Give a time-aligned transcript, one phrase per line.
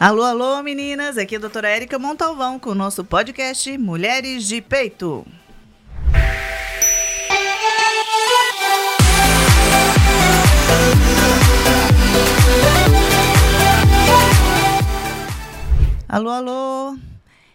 [0.00, 1.18] Alô, alô, meninas!
[1.18, 5.26] Aqui é a doutora Érica Montalvão com o nosso podcast Mulheres de Peito.
[16.08, 16.98] Alô, alô!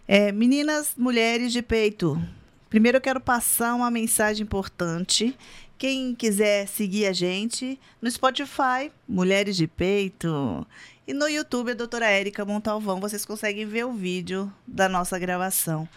[0.08, 2.22] É, meninas, mulheres de peito.
[2.70, 5.36] Primeiro eu quero passar uma mensagem importante.
[5.80, 10.66] Quem quiser seguir a gente no Spotify, Mulheres de Peito.
[11.08, 15.88] E no YouTube, a doutora Érica Montalvão, vocês conseguem ver o vídeo da nossa gravação.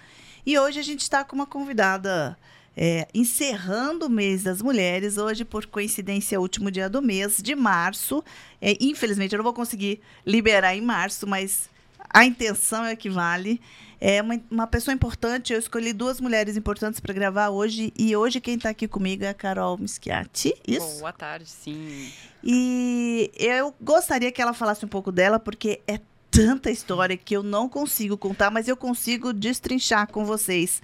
[0.44, 2.36] E hoje a gente está com uma convidada
[2.76, 7.38] é, encerrando o mês das mulheres, hoje, por coincidência, é o último dia do mês,
[7.42, 8.22] de março.
[8.60, 11.70] É, infelizmente, eu não vou conseguir liberar em março, mas
[12.10, 13.62] a intenção é que vale.
[14.00, 18.40] É uma, uma pessoa importante, eu escolhi duas mulheres importantes para gravar hoje, e hoje
[18.40, 20.54] quem está aqui comigo é a Carol Mischiati.
[20.66, 21.00] Isso?
[21.00, 22.12] Boa tarde, sim.
[22.42, 25.98] E eu gostaria que ela falasse um pouco dela, porque é
[26.30, 30.80] tanta história que eu não consigo contar, mas eu consigo destrinchar com vocês.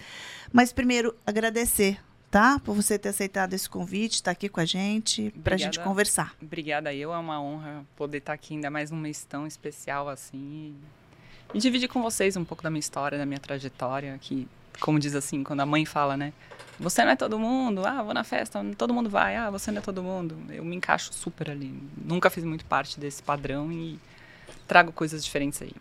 [0.52, 2.00] Mas primeiro, agradecer,
[2.30, 2.58] tá?
[2.58, 5.78] Por você ter aceitado esse convite, estar tá aqui com a gente, para a gente
[5.78, 6.34] conversar.
[6.42, 10.08] Obrigada, eu é uma honra poder estar tá aqui, ainda mais num mês tão especial
[10.08, 10.74] assim
[11.52, 14.48] e dividir com vocês um pouco da minha história, da minha trajetória, que,
[14.80, 16.32] como diz assim, quando a mãe fala, né?
[16.78, 19.78] Você não é todo mundo, ah, vou na festa, todo mundo vai, ah, você não
[19.78, 20.36] é todo mundo.
[20.50, 21.72] Eu me encaixo super ali.
[21.96, 23.98] Nunca fiz muito parte desse padrão e
[24.66, 25.72] trago coisas diferentes aí.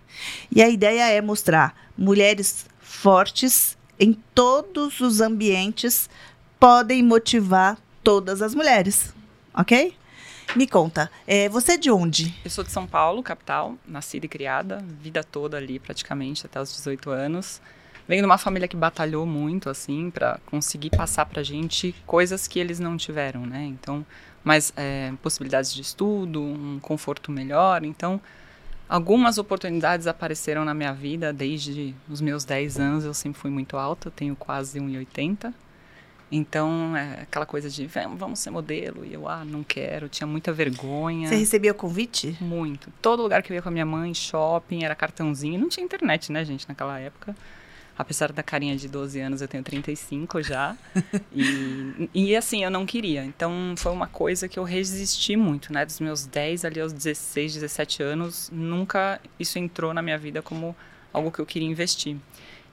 [0.52, 6.10] E a ideia é mostrar mulheres fortes em todos os ambientes
[6.60, 9.14] podem motivar todas as mulheres,
[9.54, 9.96] ok?
[10.56, 12.34] Me conta, é, você é de onde?
[12.44, 16.72] Eu sou de São Paulo, capital, nascida e criada, vida toda ali praticamente, até os
[16.76, 17.60] 18 anos.
[18.08, 22.60] Venho de uma família que batalhou muito, assim, para conseguir passar pra gente coisas que
[22.60, 23.64] eles não tiveram, né?
[23.64, 24.06] Então,
[24.44, 27.84] mais é, possibilidades de estudo, um conforto melhor.
[27.86, 28.20] Então,
[28.90, 33.06] algumas oportunidades apareceram na minha vida desde os meus 10 anos.
[33.06, 35.54] Eu sempre fui muito alta, tenho quase 1,80.
[36.36, 37.86] Então, é aquela coisa de
[38.18, 39.06] vamos ser modelo.
[39.06, 41.30] E eu, ah, não quero, tinha muita vergonha.
[41.30, 42.36] Você recebia convite?
[42.42, 42.92] Muito.
[43.04, 45.60] Todo lugar que eu ia com a minha mãe, shopping, era cartãozinho.
[45.60, 47.36] Não tinha internet, né, gente, naquela época.
[47.96, 50.76] Apesar da carinha de 12 anos, eu tenho 35 já.
[51.32, 53.24] e, e assim, eu não queria.
[53.24, 55.86] Então, foi uma coisa que eu resisti muito, né?
[55.86, 60.76] Dos meus 10 ali aos 16, 17 anos, nunca isso entrou na minha vida como
[61.14, 62.18] algo que eu queria investir.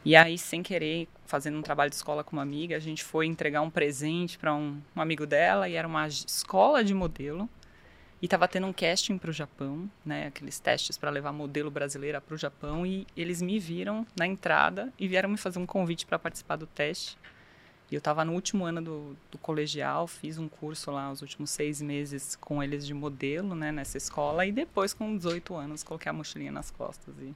[0.03, 3.27] E aí, sem querer, fazendo um trabalho de escola com uma amiga, a gente foi
[3.27, 7.49] entregar um presente para um, um, amigo dela e era uma escola de modelo.
[8.23, 12.21] E estava tendo um casting para o Japão, né, aqueles testes para levar modelo brasileira
[12.21, 12.87] para o Japão.
[12.87, 16.67] E eles me viram na entrada e vieram me fazer um convite para participar do
[16.67, 17.19] teste.
[17.91, 21.51] E eu estava no último ano do, do, colegial, fiz um curso lá, os últimos
[21.51, 24.47] seis meses com eles de modelo, né, nessa escola.
[24.47, 27.35] E depois, com 18 anos, coloquei a mochilinha nas costas e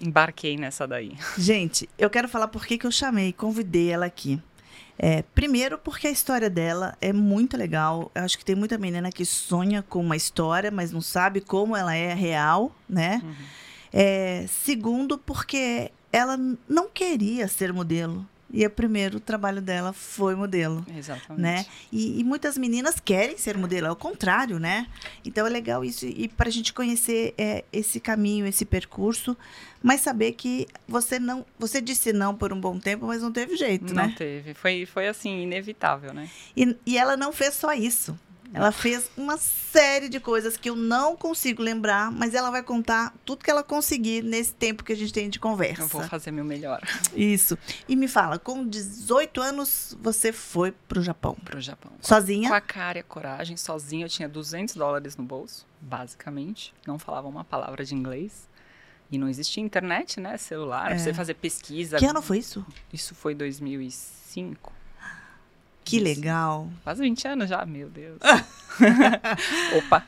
[0.00, 1.16] embarquei nessa daí.
[1.36, 4.40] Gente, eu quero falar por que, eu chamei, convidei ela aqui.
[4.98, 8.10] É, primeiro, porque a história dela é muito legal.
[8.14, 11.74] Eu acho que tem muita menina que sonha com uma história, mas não sabe como
[11.74, 13.22] ela é real, né?
[13.24, 13.34] Uhum.
[13.92, 16.38] É, segundo, porque ela
[16.68, 18.26] não queria ser modelo.
[18.52, 20.84] E o primeiro trabalho dela foi modelo.
[20.96, 21.40] Exatamente.
[21.40, 21.66] Né?
[21.92, 24.88] E, e, muitas meninas querem ser modelo, é o contrário, né?
[25.24, 26.04] Então é legal isso.
[26.04, 29.36] E para a gente conhecer é, esse caminho, esse percurso,
[29.82, 31.46] mas saber que você não.
[31.58, 34.08] Você disse não por um bom tempo, mas não teve jeito, não né?
[34.08, 34.54] Não teve.
[34.54, 36.28] Foi, foi assim, inevitável, né?
[36.56, 38.18] E, e ela não fez só isso.
[38.52, 43.14] Ela fez uma série de coisas que eu não consigo lembrar, mas ela vai contar
[43.24, 45.82] tudo que ela conseguir nesse tempo que a gente tem de conversa.
[45.82, 46.80] Eu vou fazer meu melhor.
[47.14, 47.56] Isso.
[47.88, 51.36] E me fala, com 18 anos você foi pro Japão?
[51.44, 51.92] Pro Japão.
[52.00, 52.48] Sozinha?
[52.48, 54.06] Com a cara e a coragem, sozinha.
[54.06, 56.74] Eu tinha 200 dólares no bolso, basicamente.
[56.86, 58.48] Não falava uma palavra de inglês.
[59.12, 60.36] E não existia internet, né?
[60.36, 60.98] Celular, é.
[60.98, 61.98] você fazer pesquisa.
[61.98, 62.64] Que ano foi isso?
[62.92, 64.79] Isso foi 2005.
[65.84, 66.04] Que Isso.
[66.04, 66.68] legal.
[66.84, 68.18] Faz 20 anos já, meu Deus.
[69.76, 70.06] Opa.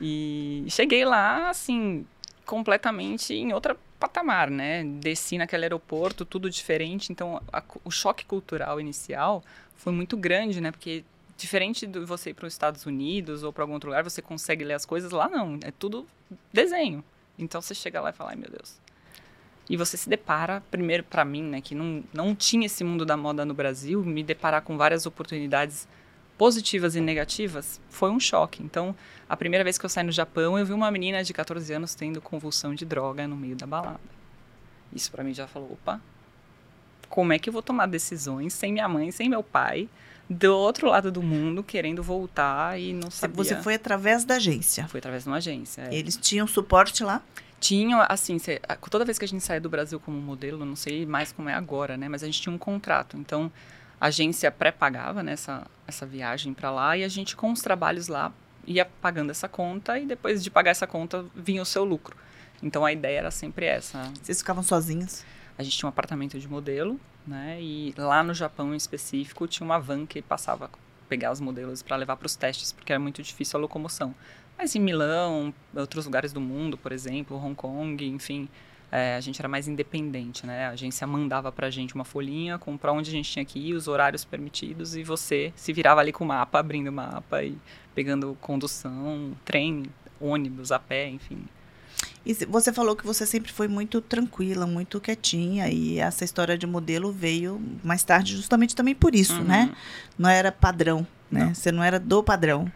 [0.00, 2.06] E cheguei lá, assim,
[2.44, 4.84] completamente em outra patamar, né?
[4.84, 7.10] Desci naquele aeroporto, tudo diferente.
[7.10, 9.42] Então, a, o choque cultural inicial
[9.76, 10.70] foi muito grande, né?
[10.70, 11.04] Porque
[11.36, 14.64] diferente de você ir para os Estados Unidos ou para algum outro lugar, você consegue
[14.64, 15.10] ler as coisas.
[15.10, 16.06] Lá não, é tudo
[16.52, 17.02] desenho.
[17.38, 18.78] Então, você chega lá e fala, ai meu Deus,
[19.68, 23.16] e você se depara, primeiro para mim, né, que não, não tinha esse mundo da
[23.16, 25.88] moda no Brasil, me deparar com várias oportunidades
[26.36, 28.62] positivas e negativas, foi um choque.
[28.62, 28.94] Então,
[29.28, 31.94] a primeira vez que eu saí no Japão, eu vi uma menina de 14 anos
[31.94, 34.00] tendo convulsão de droga no meio da balada.
[34.92, 36.00] Isso para mim já falou, opa,
[37.08, 39.88] como é que eu vou tomar decisões sem minha mãe, sem meu pai,
[40.28, 43.36] do outro lado do mundo, querendo voltar e não sabia.
[43.36, 44.88] Você foi através da agência?
[44.88, 45.82] Foi através de uma agência.
[45.82, 45.94] É.
[45.94, 47.22] Eles tinham suporte lá?
[47.64, 51.06] Tinha, assim, cê, toda vez que a gente saía do Brasil como modelo, não sei
[51.06, 52.10] mais como é agora, né?
[52.10, 53.16] Mas a gente tinha um contrato.
[53.16, 53.50] Então,
[53.98, 58.06] a agência pré-pagava né, essa, essa viagem para lá e a gente, com os trabalhos
[58.06, 58.30] lá,
[58.66, 62.14] ia pagando essa conta e depois de pagar essa conta vinha o seu lucro.
[62.62, 64.12] Então, a ideia era sempre essa.
[64.22, 65.24] Vocês ficavam sozinhos?
[65.56, 67.56] A gente tinha um apartamento de modelo, né?
[67.62, 70.68] E lá no Japão em específico tinha uma van que passava
[71.08, 74.14] pegar os modelos para levar para os testes, porque era muito difícil a locomoção.
[74.56, 78.48] Mas em Milão, outros lugares do mundo, por exemplo, Hong Kong, enfim,
[78.90, 80.66] é, a gente era mais independente, né?
[80.66, 83.74] A agência mandava pra gente uma folhinha com para onde a gente tinha que ir,
[83.74, 87.58] os horários permitidos, e você se virava ali com o mapa, abrindo o mapa e
[87.94, 89.84] pegando condução, trem,
[90.20, 91.44] ônibus, a pé, enfim.
[92.24, 96.66] E você falou que você sempre foi muito tranquila, muito quietinha, e essa história de
[96.66, 99.44] modelo veio mais tarde justamente também por isso, uhum.
[99.44, 99.74] né?
[100.16, 101.46] Não era padrão, né?
[101.46, 101.54] Não.
[101.54, 102.70] Você não era do padrão.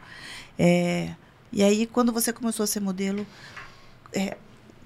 [0.59, 1.15] É,
[1.53, 3.27] e aí, quando você começou a ser modelo,
[4.13, 4.37] é,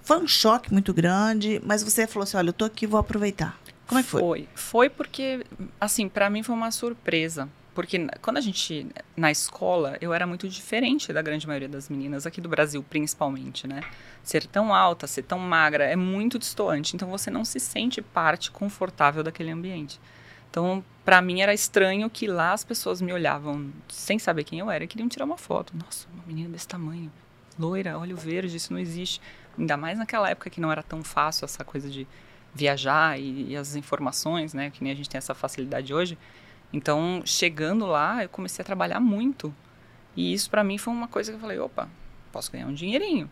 [0.02, 3.58] foi um choque muito grande, mas você falou assim: olha, eu tô aqui, vou aproveitar.
[3.86, 4.20] Como é que foi?
[4.20, 5.44] Foi, foi porque,
[5.80, 7.48] assim, para mim foi uma surpresa.
[7.74, 8.86] Porque quando a gente,
[9.16, 13.66] na escola, eu era muito diferente da grande maioria das meninas, aqui do Brasil principalmente,
[13.66, 13.80] né?
[14.22, 16.94] Ser tão alta, ser tão magra, é muito distoante.
[16.94, 19.98] Então você não se sente parte confortável daquele ambiente.
[20.52, 24.70] Então, para mim era estranho que lá as pessoas me olhavam sem saber quem eu
[24.70, 25.72] era e queriam tirar uma foto.
[25.74, 27.10] Nossa, uma menina desse tamanho,
[27.58, 29.18] loira, olho verde, isso não existe.
[29.58, 32.06] Ainda mais naquela época que não era tão fácil essa coisa de
[32.54, 34.68] viajar e, e as informações, né?
[34.68, 36.18] Que nem a gente tem essa facilidade hoje.
[36.70, 39.54] Então, chegando lá, eu comecei a trabalhar muito.
[40.14, 41.88] E isso para mim foi uma coisa que eu falei, opa,
[42.30, 43.30] posso ganhar um dinheirinho.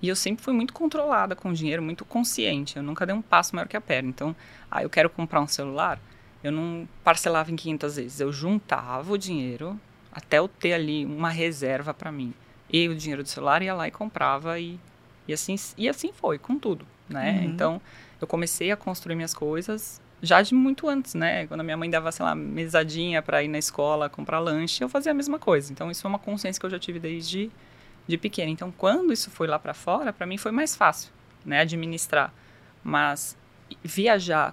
[0.00, 2.78] E eu sempre fui muito controlada com o dinheiro, muito consciente.
[2.78, 4.08] Eu nunca dei um passo maior que a perna.
[4.08, 4.34] Então,
[4.70, 6.00] ah, eu quero comprar um celular,
[6.44, 8.20] eu não parcelava em 500 vezes.
[8.20, 9.80] Eu juntava o dinheiro
[10.12, 12.34] até eu ter ali uma reserva para mim.
[12.70, 14.78] E o dinheiro do celular ia lá e comprava e,
[15.26, 17.40] e assim e assim foi com tudo, né?
[17.40, 17.44] Uhum.
[17.44, 17.80] Então,
[18.20, 21.46] eu comecei a construir minhas coisas já de muito antes, né?
[21.46, 24.88] Quando a minha mãe dava, sei lá, mesadinha para ir na escola comprar lanche, eu
[24.88, 25.72] fazia a mesma coisa.
[25.72, 27.50] Então, isso é uma consciência que eu já tive desde
[28.06, 28.50] de pequena.
[28.50, 31.10] Então, quando isso foi lá para fora, para mim foi mais fácil,
[31.44, 32.32] né, administrar.
[32.82, 33.36] Mas
[33.82, 34.52] viajar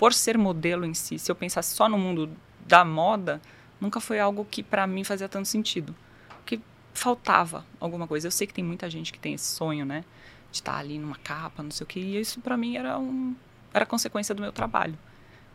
[0.00, 2.30] por ser modelo em si, se eu pensasse só no mundo
[2.66, 3.38] da moda,
[3.78, 5.94] nunca foi algo que para mim fazia tanto sentido.
[6.38, 6.58] Porque
[6.94, 8.26] faltava alguma coisa.
[8.26, 10.02] Eu sei que tem muita gente que tem esse sonho, né?
[10.50, 12.00] De estar ali numa capa, não sei o que.
[12.00, 13.36] E isso para mim era um
[13.74, 14.98] era consequência do meu trabalho.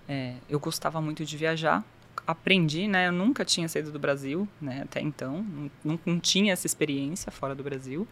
[0.08, 1.84] É, eu gostava muito de viajar,
[2.28, 3.08] aprendi, né?
[3.08, 4.84] Eu nunca tinha saído do Brasil, né?
[4.84, 5.44] Até então,
[5.84, 8.08] não, não tinha essa experiência fora do Brasil.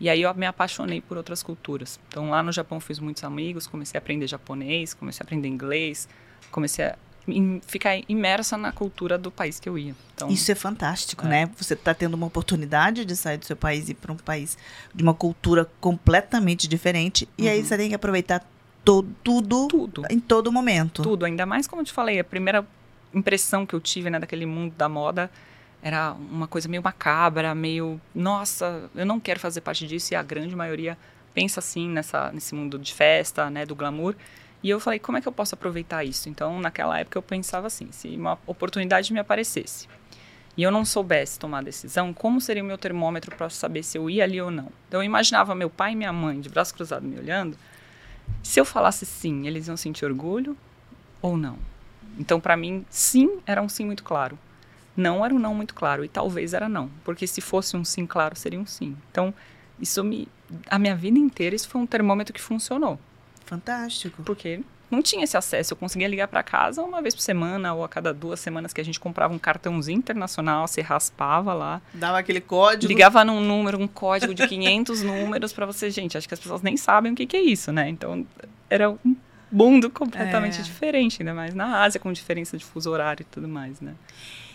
[0.00, 2.00] E aí eu me apaixonei por outras culturas.
[2.08, 6.08] Então lá no Japão fiz muitos amigos, comecei a aprender japonês, comecei a aprender inglês,
[6.50, 6.96] comecei a
[7.66, 9.94] ficar imersa na cultura do país que eu ia.
[10.14, 11.28] Então, Isso é fantástico, é.
[11.28, 11.50] né?
[11.56, 14.56] Você está tendo uma oportunidade de sair do seu país e ir para um país
[14.94, 17.28] de uma cultura completamente diferente.
[17.36, 17.50] E uhum.
[17.50, 18.44] aí você tem que aproveitar
[18.84, 21.02] todo, tudo, tudo em todo momento.
[21.02, 22.66] Tudo, ainda mais como eu te falei, a primeira
[23.12, 25.30] impressão que eu tive né, daquele mundo da moda
[25.82, 30.22] era uma coisa meio macabra, meio, nossa, eu não quero fazer parte disso, e a
[30.22, 30.96] grande maioria
[31.32, 34.14] pensa assim nessa, nesse mundo de festa, né, do glamour.
[34.62, 36.28] E eu falei, como é que eu posso aproveitar isso?
[36.28, 39.88] Então, naquela época eu pensava assim, se uma oportunidade me aparecesse
[40.54, 44.10] e eu não soubesse tomar decisão, como seria o meu termômetro para saber se eu
[44.10, 44.68] ia ali ou não?
[44.86, 47.56] Então, eu imaginava meu pai e minha mãe de braço cruzado me olhando.
[48.42, 50.54] Se eu falasse sim, eles iam sentir orgulho
[51.22, 51.56] ou não?
[52.18, 54.38] Então, para mim, sim era um sim muito claro
[54.96, 58.06] não era um não muito claro e talvez era não, porque se fosse um sim
[58.06, 58.96] claro seria um sim.
[59.10, 59.32] Então,
[59.80, 60.28] isso me
[60.68, 62.98] a minha vida inteira isso foi um termômetro que funcionou.
[63.46, 64.22] Fantástico.
[64.24, 67.84] Porque não tinha esse acesso, eu conseguia ligar para casa uma vez por semana ou
[67.84, 72.18] a cada duas semanas que a gente comprava um cartãozinho internacional, você raspava lá, dava
[72.18, 76.34] aquele código, ligava num número, um código de 500 números para você, gente, acho que
[76.34, 77.88] as pessoas nem sabem o que, que é isso, né?
[77.88, 78.26] Então,
[78.68, 79.16] era um
[79.50, 80.62] mundo completamente é.
[80.62, 83.94] diferente, ainda mais na Ásia com diferença de fuso horário e tudo mais, né?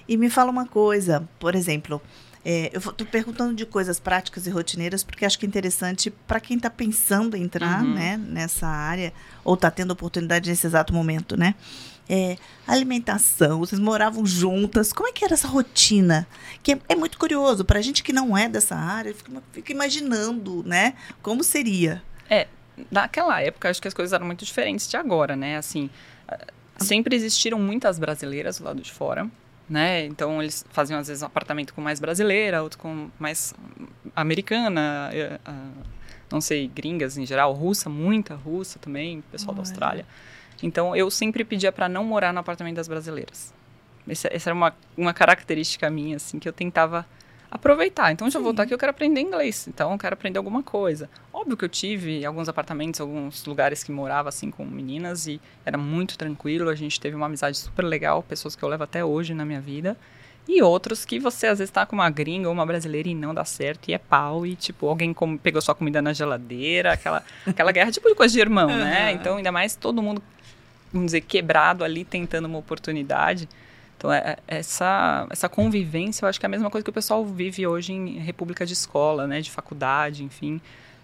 [0.08, 2.02] E me fala uma coisa, por exemplo,
[2.48, 6.40] é, eu estou perguntando de coisas práticas e rotineiras porque acho que é interessante para
[6.40, 7.96] quem está pensando em entrar uhum.
[7.96, 9.12] né, nessa área
[9.44, 11.56] ou está tendo oportunidade nesse exato momento, né?
[12.08, 16.28] É, alimentação, vocês moravam juntas, como é que era essa rotina?
[16.62, 19.72] Que é, é muito curioso, para a gente que não é dessa área, fica, fica
[19.72, 20.94] imaginando, né,
[21.24, 22.04] como seria.
[22.30, 22.48] É,
[22.92, 25.90] naquela época, acho que as coisas eram muito diferentes de agora, né, assim,
[26.78, 29.28] sempre existiram muitas brasileiras do lado de fora,
[29.70, 30.06] né?
[30.06, 33.54] Então eles faziam às vezes um apartamento com mais brasileira, outro com mais
[34.16, 35.70] americana, eh, ah,
[36.32, 40.06] não sei, gringas em geral, russa, muita russa também, pessoal da Austrália.
[40.62, 43.54] Então eu sempre pedia para não morar no apartamento das brasileiras.
[44.08, 47.06] Essa, essa era uma, uma característica minha, assim, que eu tentava
[47.56, 48.12] aproveitar.
[48.12, 49.68] Então, já vou estar aqui, eu quero aprender inglês.
[49.68, 51.10] Então, eu quero aprender alguma coisa.
[51.34, 55.78] Óbvio que eu tive alguns apartamentos, alguns lugares que morava assim com meninas e era
[55.78, 56.70] muito tranquilo.
[56.70, 59.62] A gente teve uma amizade super legal, pessoas que eu levo até hoje na minha
[59.62, 59.98] vida.
[60.48, 63.34] E outros que você às vezes tá com uma gringa ou uma brasileira e não
[63.34, 67.72] dá certo e é pau e tipo alguém pegou sua comida na geladeira, aquela aquela
[67.72, 68.78] guerra tipo de coisa de irmão, uhum.
[68.78, 69.12] né?
[69.14, 70.22] Então ainda mais todo mundo
[70.94, 73.50] vamos dizer quebrado ali tentando uma oportunidade.
[74.06, 76.94] Então, é, é, essa, essa convivência, eu acho que é a mesma coisa que o
[76.94, 79.42] pessoal vive hoje em república de escola, né?
[79.42, 80.62] De faculdade, enfim.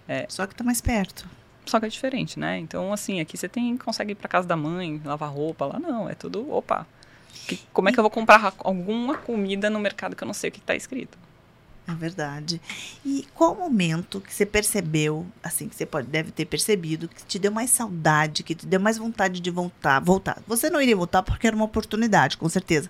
[0.07, 1.27] É, só que tá mais perto.
[1.65, 2.59] Só que é diferente, né?
[2.59, 5.65] Então, assim, aqui você tem, consegue ir pra casa da mãe, lavar roupa.
[5.65, 6.85] Lá não, é tudo, opa.
[7.47, 10.49] Que, como é que eu vou comprar alguma comida no mercado que eu não sei
[10.49, 11.17] o que está escrito?
[11.87, 12.61] É verdade.
[13.03, 17.39] E qual momento que você percebeu, assim, que você pode, deve ter percebido, que te
[17.39, 19.99] deu mais saudade, que te deu mais vontade de voltar?
[19.99, 20.41] Voltar.
[20.47, 22.89] Você não iria voltar porque era uma oportunidade, com certeza.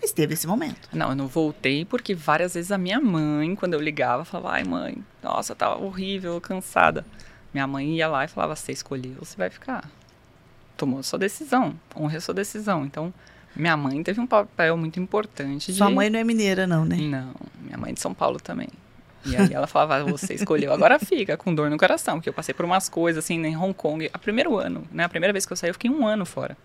[0.00, 0.88] Mas teve esse momento.
[0.92, 4.64] Não, eu não voltei porque várias vezes a minha mãe, quando eu ligava, falava: ai,
[4.64, 7.06] mãe, nossa, tá horrível, cansada.
[7.54, 9.88] Minha mãe ia lá e falava: você escolheu, você vai ficar.
[10.76, 12.84] Tomou sua decisão, honre a sua decisão.
[12.84, 13.14] Então,
[13.54, 15.72] minha mãe teve um papel muito importante.
[15.72, 15.94] Sua de...
[15.94, 16.96] mãe não é mineira, não, né?
[16.96, 18.68] Não, minha mãe é de São Paulo também.
[19.24, 22.32] E aí ela falava, ah, você escolheu, agora fica, com dor no coração, porque eu
[22.32, 24.10] passei por umas coisas assim em Hong Kong.
[24.12, 25.04] A primeiro ano, né?
[25.04, 26.56] A primeira vez que eu saí, eu fiquei um ano fora.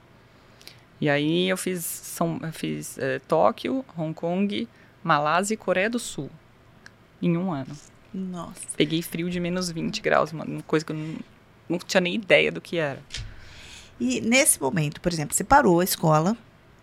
[1.00, 4.68] E aí eu fiz, São, eu fiz é, Tóquio, Hong Kong,
[5.04, 6.30] Malásia e Coreia do Sul.
[7.22, 7.76] Em um ano.
[8.14, 8.62] Nossa.
[8.76, 11.16] Peguei frio de menos 20 graus, uma coisa que eu não,
[11.70, 13.00] não tinha nem ideia do que era.
[14.00, 16.36] E nesse momento, por exemplo, você parou a escola,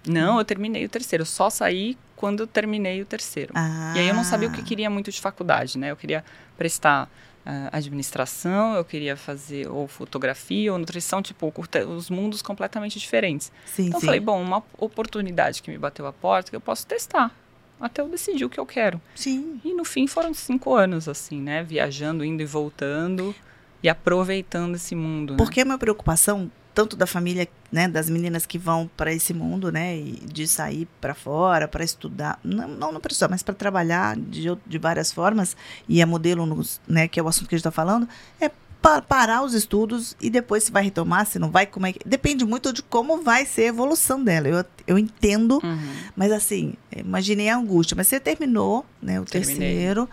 [0.06, 1.22] não, eu terminei o terceiro.
[1.22, 3.52] Eu só saí quando eu terminei o terceiro.
[3.54, 3.92] Ah.
[3.96, 5.90] E aí eu não sabia o que queria muito de faculdade, né?
[5.90, 6.24] Eu queria
[6.56, 7.08] prestar
[7.44, 11.52] uh, administração, eu queria fazer ou fotografia ou nutrição, tipo,
[11.88, 13.52] os mundos completamente diferentes.
[13.66, 14.06] Sim, então sim.
[14.06, 17.34] eu falei, bom, uma oportunidade que me bateu a porta que eu posso testar.
[17.80, 19.00] Até eu decidir o que eu quero.
[19.14, 19.60] Sim.
[19.64, 21.62] E no fim foram cinco anos, assim, né?
[21.62, 23.34] Viajando, indo e voltando
[23.82, 25.36] e aproveitando esse mundo.
[25.36, 25.62] Porque né?
[25.62, 29.96] a minha preocupação tanto da família, né, das meninas que vão para esse mundo, né,
[30.24, 34.44] de sair para fora para estudar, não, não, não para estudar, mas para trabalhar de,
[34.66, 35.56] de várias formas,
[35.88, 38.08] e a modelo, nos, né, que é o assunto que a gente está falando,
[38.40, 38.50] é
[38.82, 42.06] pa parar os estudos e depois se vai retomar, se não vai, como é que...
[42.06, 44.46] Depende muito de como vai ser a evolução dela.
[44.46, 45.94] Eu, eu entendo, uhum.
[46.14, 47.94] mas assim, imaginei a angústia.
[47.96, 49.56] Mas você terminou, né, o Terminei.
[49.56, 50.06] terceiro,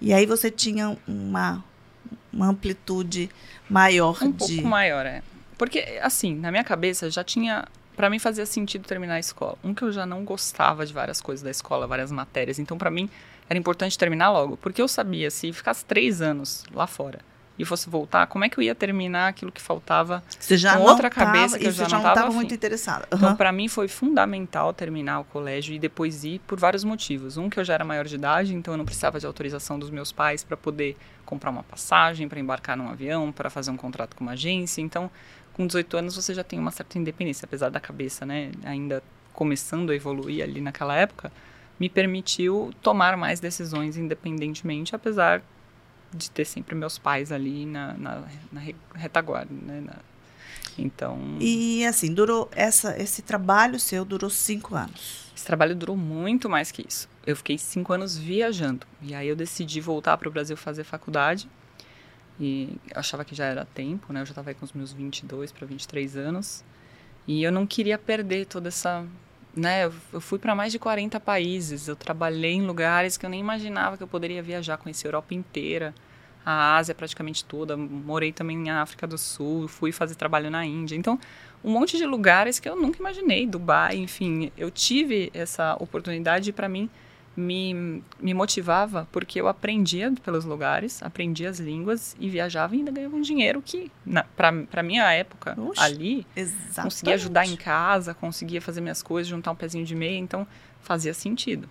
[0.00, 1.62] e aí você tinha uma,
[2.32, 3.28] uma amplitude
[3.68, 4.38] maior um de...
[4.38, 5.22] pouco maior, é.
[5.58, 7.66] Porque, assim, na minha cabeça já tinha.
[7.96, 9.56] Para mim fazia sentido terminar a escola.
[9.64, 12.58] Um que eu já não gostava de várias coisas da escola, várias matérias.
[12.58, 13.08] Então, para mim,
[13.48, 14.56] era importante terminar logo.
[14.58, 17.20] Porque eu sabia, se ficasse três anos lá fora
[17.58, 20.82] e fosse voltar, como é que eu ia terminar aquilo que faltava você já com
[20.82, 23.08] outra tava, cabeça que eu já não estava muito interessada.
[23.10, 23.18] Uhum.
[23.18, 27.38] Então, para mim foi fundamental terminar o colégio e depois ir por vários motivos.
[27.38, 29.88] Um que eu já era maior de idade, então eu não precisava de autorização dos
[29.88, 34.14] meus pais para poder comprar uma passagem, para embarcar num avião, para fazer um contrato
[34.16, 34.82] com uma agência.
[34.82, 35.10] Então,
[35.56, 39.88] com 18 anos você já tem uma certa independência, apesar da cabeça, né, ainda começando
[39.88, 41.32] a evoluir ali naquela época,
[41.80, 45.42] me permitiu tomar mais decisões independentemente, apesar
[46.12, 48.22] de ter sempre meus pais ali na, na,
[48.52, 48.60] na
[48.94, 49.94] retaguarda, né, na,
[50.78, 51.18] então.
[51.40, 55.32] E assim, durou essa, esse trabalho seu durou cinco anos.
[55.34, 57.08] Esse trabalho durou muito mais que isso.
[57.26, 58.86] Eu fiquei cinco anos viajando.
[59.00, 61.48] E aí eu decidi voltar para o Brasil fazer faculdade.
[62.38, 64.20] E achava que já era tempo, né?
[64.20, 66.64] Eu já estava com os meus 22 para 23 anos.
[67.26, 69.04] E eu não queria perder toda essa.
[69.54, 69.86] Né?
[70.12, 71.88] Eu fui para mais de 40 países.
[71.88, 75.34] Eu trabalhei em lugares que eu nem imaginava que eu poderia viajar, conhecer a Europa
[75.34, 75.94] inteira,
[76.44, 77.76] a Ásia praticamente toda.
[77.76, 80.94] Morei também na África do Sul, fui fazer trabalho na Índia.
[80.94, 81.18] Então,
[81.64, 83.46] um monte de lugares que eu nunca imaginei.
[83.46, 84.52] Dubai, enfim.
[84.58, 86.90] Eu tive essa oportunidade para mim
[87.36, 92.90] me, me motivava porque eu aprendia pelos lugares, aprendia as línguas e viajava e ainda
[92.90, 93.90] ganhava um dinheiro que,
[94.34, 96.82] para minha época, Oxe, ali, exatamente.
[96.82, 100.46] conseguia ajudar em casa, conseguia fazer minhas coisas, juntar um pezinho de meia, então
[100.80, 101.68] fazia sentido.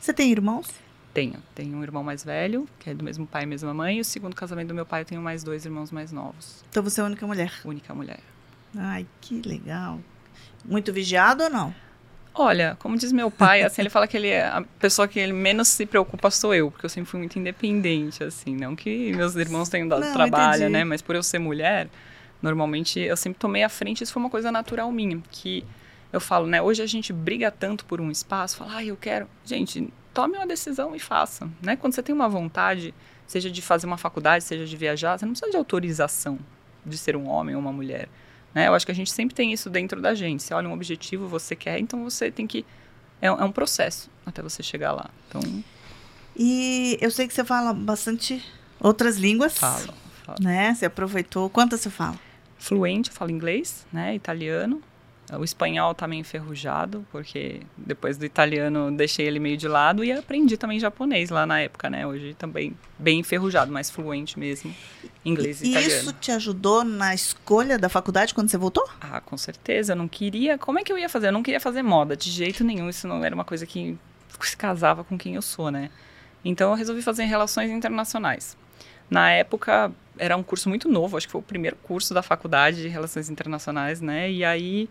[0.00, 0.68] Você tem irmãos?
[1.14, 1.42] Tenho.
[1.54, 4.04] Tenho um irmão mais velho, que é do mesmo pai e mesma mãe, e o
[4.04, 6.64] segundo casamento do meu pai eu tenho mais dois irmãos mais novos.
[6.70, 7.52] Então você é a única mulher?
[7.64, 8.20] Única mulher.
[8.76, 10.00] Ai, que legal.
[10.64, 11.74] Muito vigiado ou não?
[12.34, 15.34] Olha, como diz meu pai, assim, ele fala que ele é a pessoa que ele
[15.34, 19.36] menos se preocupa sou eu, porque eu sempre fui muito independente, assim, não que meus
[19.36, 21.88] irmãos tenham dado não, trabalho, né, mas por eu ser mulher,
[22.40, 25.62] normalmente eu sempre tomei a frente, isso foi uma coisa natural minha, que
[26.10, 29.28] eu falo, né, hoje a gente briga tanto por um espaço, fala, ah, eu quero,
[29.44, 32.94] gente, tome uma decisão e faça, né, quando você tem uma vontade,
[33.26, 36.38] seja de fazer uma faculdade, seja de viajar, você não precisa de autorização
[36.84, 38.08] de ser um homem ou uma mulher,
[38.54, 38.68] né?
[38.68, 40.42] Eu acho que a gente sempre tem isso dentro da gente.
[40.42, 42.64] Você olha um objetivo, você quer, então você tem que.
[43.20, 45.10] É, é um processo até você chegar lá.
[45.28, 45.40] Então.
[46.36, 48.44] E eu sei que você fala bastante
[48.80, 49.58] outras línguas.
[49.58, 49.94] Falo,
[50.24, 50.38] falo.
[50.40, 50.74] Né?
[50.74, 51.48] Você aproveitou.
[51.50, 52.18] Quantas você fala?
[52.58, 54.14] Fluente, eu falo inglês, né?
[54.14, 54.82] Italiano.
[55.38, 60.12] O espanhol tá meio enferrujado, porque depois do italiano deixei ele meio de lado e
[60.12, 62.06] aprendi também japonês lá na época, né?
[62.06, 64.74] Hoje também bem enferrujado, mas fluente mesmo,
[65.24, 65.94] inglês e, e italiano.
[65.94, 68.86] isso te ajudou na escolha da faculdade quando você voltou?
[69.00, 69.92] Ah, com certeza.
[69.92, 70.58] Eu não queria.
[70.58, 71.28] Como é que eu ia fazer?
[71.28, 72.88] Eu não queria fazer moda de jeito nenhum.
[72.88, 73.98] Isso não era uma coisa que
[74.40, 75.90] se casava com quem eu sou, né?
[76.44, 78.56] Então eu resolvi fazer relações internacionais.
[79.08, 82.82] Na época era um curso muito novo, acho que foi o primeiro curso da faculdade
[82.82, 84.30] de relações internacionais, né?
[84.30, 84.88] E aí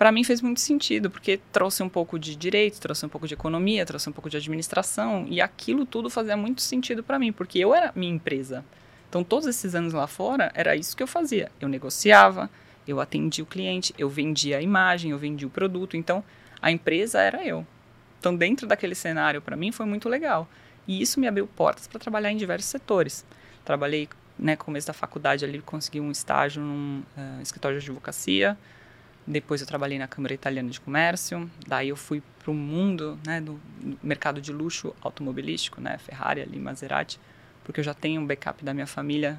[0.00, 3.34] para mim fez muito sentido, porque trouxe um pouco de direito, trouxe um pouco de
[3.34, 7.58] economia, trouxe um pouco de administração, e aquilo tudo fazia muito sentido para mim, porque
[7.58, 8.64] eu era minha empresa.
[9.10, 11.52] Então, todos esses anos lá fora, era isso que eu fazia.
[11.60, 12.48] Eu negociava,
[12.88, 15.98] eu atendia o cliente, eu vendia a imagem, eu vendia o produto.
[15.98, 16.24] Então,
[16.62, 17.66] a empresa era eu.
[18.18, 20.48] Então, dentro daquele cenário, para mim, foi muito legal.
[20.88, 23.22] E isso me abriu portas para trabalhar em diversos setores.
[23.66, 28.56] Trabalhei, né, começo da faculdade ali, consegui um estágio num uh, escritório de advocacia,
[29.30, 31.48] depois eu trabalhei na Câmara Italiana de Comércio.
[31.66, 33.60] Daí eu fui para o mundo né, do
[34.02, 37.20] mercado de luxo automobilístico, né, Ferrari ali, Maserati,
[37.64, 39.38] porque eu já tenho um backup da minha família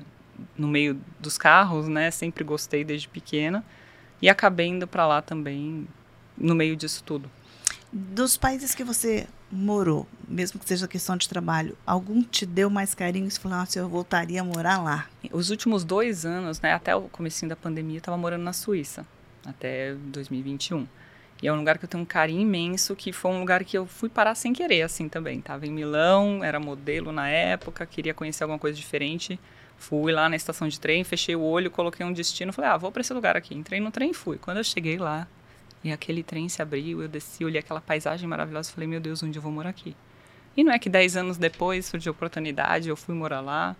[0.57, 2.09] no meio dos carros, né?
[2.09, 3.63] Sempre gostei desde pequena
[4.21, 5.87] e acabei indo para lá também
[6.37, 7.29] no meio disso tudo.
[7.91, 12.95] Dos países que você morou, mesmo que seja questão de trabalho, algum te deu mais
[12.95, 15.09] carinho e falou, nossa, eu voltaria a morar lá?
[15.33, 19.05] Os últimos dois anos, né, até o começo da pandemia, eu estava morando na Suíça
[19.45, 20.87] até 2021.
[21.41, 23.75] E é um lugar que eu tenho um carinho imenso, que foi um lugar que
[23.75, 25.41] eu fui parar sem querer, assim, também.
[25.41, 29.39] Tava em Milão, era modelo na época, queria conhecer alguma coisa diferente.
[29.75, 32.91] Fui lá na estação de trem, fechei o olho, coloquei um destino, falei, ah, vou
[32.91, 33.55] para esse lugar aqui.
[33.55, 34.37] Entrei no trem e fui.
[34.37, 35.27] Quando eu cheguei lá,
[35.83, 39.39] e aquele trem se abriu, eu desci, olhei aquela paisagem maravilhosa, falei, meu Deus, onde
[39.39, 39.95] eu vou morar aqui?
[40.55, 43.75] E não é que dez anos depois surgiu a oportunidade, eu fui morar lá.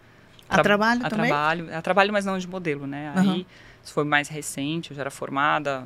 [0.50, 1.28] A trabalho a também?
[1.28, 3.14] Trabalho, a trabalho, mas não de modelo, né?
[3.16, 3.22] Uhum.
[3.22, 3.48] Aí
[3.84, 5.86] isso foi mais recente, eu já era formada,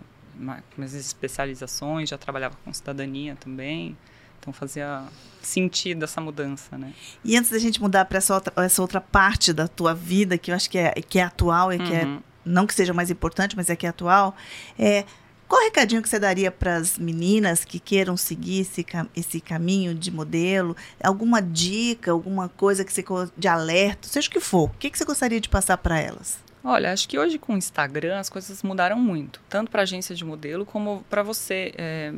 [0.77, 3.97] minhas especializações, já trabalhava com cidadania também.
[4.39, 5.03] Então fazia
[5.41, 6.93] sentido essa mudança, né?
[7.23, 10.51] E antes da gente mudar para essa outra, essa outra parte da tua vida, que
[10.51, 11.85] eu acho que é, que é atual e uhum.
[11.85, 12.21] que é, uhum.
[12.45, 14.35] não que seja mais importante, mas é que é atual,
[14.77, 15.03] é,
[15.47, 20.11] qual recadinho que você daria para as meninas que queiram seguir esse, esse caminho de
[20.11, 20.75] modelo?
[21.03, 23.03] Alguma dica, alguma coisa que você
[23.37, 26.44] de alerta, seja o que for, o que, que você gostaria de passar para elas?
[26.67, 30.25] Olha, acho que hoje com o Instagram as coisas mudaram muito, tanto para agência de
[30.25, 32.11] modelo como para você é,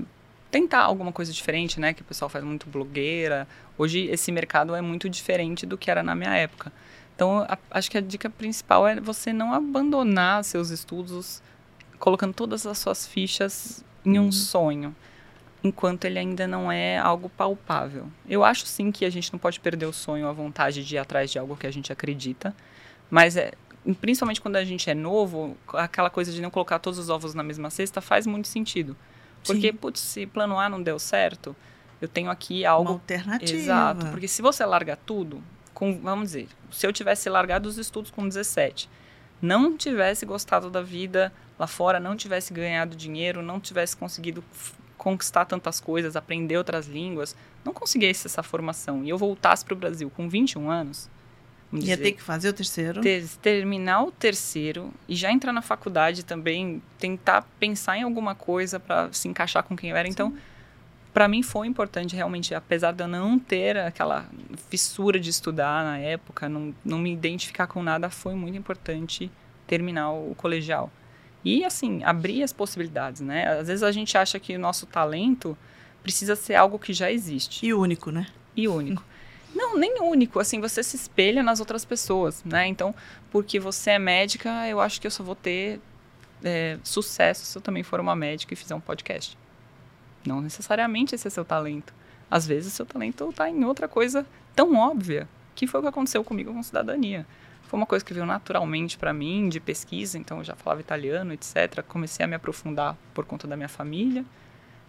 [0.50, 1.94] tentar alguma coisa diferente, né?
[1.94, 3.46] Que o pessoal faz muito blogueira.
[3.78, 6.72] Hoje esse mercado é muito diferente do que era na minha época.
[7.14, 11.42] Então, a, acho que a dica principal é você não abandonar seus estudos
[12.00, 14.32] colocando todas as suas fichas em um uhum.
[14.32, 14.96] sonho,
[15.62, 18.08] enquanto ele ainda não é algo palpável.
[18.30, 21.00] Eu acho sim que a gente não pode perder o sonho, a vontade de ir
[21.00, 22.56] atrás de algo que a gente acredita,
[23.10, 23.52] mas é,
[23.94, 27.44] principalmente quando a gente é novo, aquela coisa de não colocar todos os ovos na
[27.44, 28.96] mesma cesta faz muito sentido.
[29.46, 29.78] Porque, Sim.
[29.78, 31.56] putz, se plano A não deu certo,
[32.02, 32.90] eu tenho aqui algo.
[32.90, 33.60] Uma alternativa.
[33.60, 34.06] Exato.
[34.08, 35.42] Porque se você larga tudo,
[35.74, 38.90] com, vamos dizer, se eu tivesse largado os estudos com 17,
[39.42, 44.44] não tivesse gostado da vida lá fora, não tivesse ganhado dinheiro, não tivesse conseguido
[44.98, 49.78] conquistar tantas coisas, aprender outras línguas, não conseguisse essa formação e eu voltasse para o
[49.78, 51.10] Brasil com 21 anos,
[51.74, 53.02] Ia dizer, ter que fazer o terceiro.
[53.02, 58.80] Ter, terminar o terceiro e já entrar na faculdade também, tentar pensar em alguma coisa
[58.80, 60.08] para se encaixar com quem eu era.
[60.08, 60.36] Então, Sim.
[60.36, 60.58] Então,
[61.18, 64.30] para mim foi importante realmente, apesar de eu não ter aquela
[64.70, 69.32] fissura de estudar na época, não, não me identificar com nada, foi muito importante
[69.66, 70.92] terminar o colegial.
[71.44, 73.48] E, assim, abrir as possibilidades, né?
[73.48, 75.58] Às vezes a gente acha que o nosso talento
[76.04, 77.66] precisa ser algo que já existe.
[77.66, 78.28] E único, né?
[78.56, 79.04] E único.
[79.56, 82.68] Não, nem único, assim, você se espelha nas outras pessoas, né?
[82.68, 82.94] Então,
[83.32, 85.80] porque você é médica, eu acho que eu só vou ter
[86.44, 89.38] é, sucesso se eu também for uma médica e fizer um podcast.
[90.26, 91.94] Não necessariamente esse é seu talento.
[92.30, 96.24] Às vezes, seu talento está em outra coisa tão óbvia, que foi o que aconteceu
[96.24, 97.26] comigo com cidadania.
[97.64, 101.34] Foi uma coisa que veio naturalmente para mim, de pesquisa, então eu já falava italiano,
[101.34, 101.84] etc.
[101.88, 104.26] Comecei a me aprofundar por conta da minha família.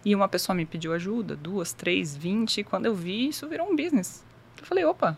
[0.04, 3.68] E uma pessoa me pediu ajuda, duas, três, vinte, e quando eu vi, isso virou
[3.68, 4.24] um business.
[4.60, 5.16] Eu falei, opa,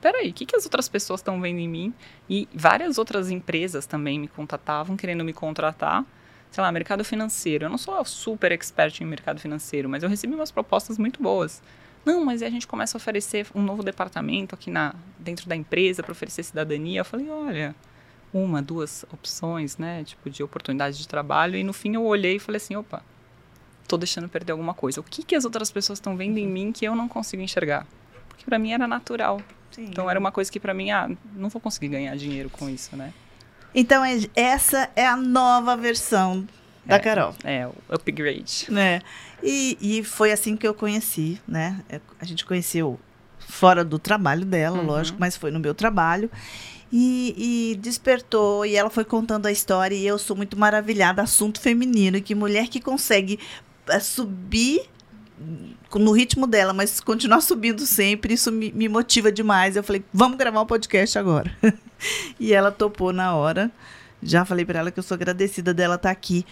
[0.00, 1.94] peraí, o que, que as outras pessoas estão vendo em mim?
[2.28, 6.04] E várias outras empresas também me contatavam, querendo me contratar.
[6.50, 7.64] Sei lá, mercado financeiro.
[7.64, 11.62] Eu não sou super expert em mercado financeiro, mas eu recebi umas propostas muito boas.
[12.04, 15.54] Não, mas aí a gente começa a oferecer um novo departamento aqui na, dentro da
[15.54, 17.00] empresa para oferecer cidadania.
[17.00, 17.74] Eu falei, olha,
[18.34, 20.02] uma, duas opções, né?
[20.04, 21.56] Tipo, de oportunidade de trabalho.
[21.56, 23.02] E no fim eu olhei e falei assim, opa,
[23.86, 25.00] tô deixando perder alguma coisa.
[25.00, 27.86] O que, que as outras pessoas estão vendo em mim que eu não consigo enxergar?
[28.32, 29.40] Porque para mim era natural.
[29.70, 29.84] Sim.
[29.84, 32.96] Então era uma coisa que para mim, ah, não vou conseguir ganhar dinheiro com isso,
[32.96, 33.12] né?
[33.74, 36.46] Então, é- essa é a nova versão
[36.84, 36.98] da É.
[36.98, 37.34] Carol.
[37.42, 38.66] É, o upgrade.
[38.68, 39.00] né?
[39.42, 41.80] E, e foi assim que eu conheci, né?
[41.88, 43.00] É, A gente conheceu
[43.38, 44.86] fora do trabalho dela, Uhum.
[44.86, 46.30] lógico, mas foi no meu trabalho.
[46.92, 51.58] E, e despertou, e ela foi contando a história, e eu sou muito maravilhada, assunto
[51.58, 53.38] feminino, que mulher que consegue
[53.88, 54.82] eh, subir
[55.94, 59.76] no ritmo dela, mas continuar subindo sempre, isso me, me motiva demais.
[59.76, 61.54] Eu falei, vamos gravar um podcast agora.
[62.38, 63.70] e ela topou na hora.
[64.22, 66.46] Já falei para ela que eu sou agradecida dela estar aqui.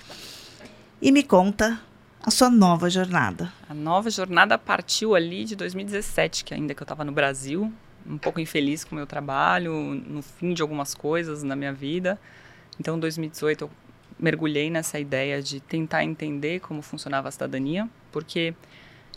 [1.01, 1.81] E me conta
[2.23, 3.53] a sua nova jornada.
[3.69, 7.73] A nova jornada partiu ali de 2017, que ainda que eu estava no Brasil,
[8.07, 9.73] um pouco infeliz com o meu trabalho,
[10.07, 12.19] no fim de algumas coisas na minha vida.
[12.79, 13.71] Então, em 2018, eu
[14.19, 18.55] mergulhei nessa ideia de tentar entender como funcionava a cidadania, porque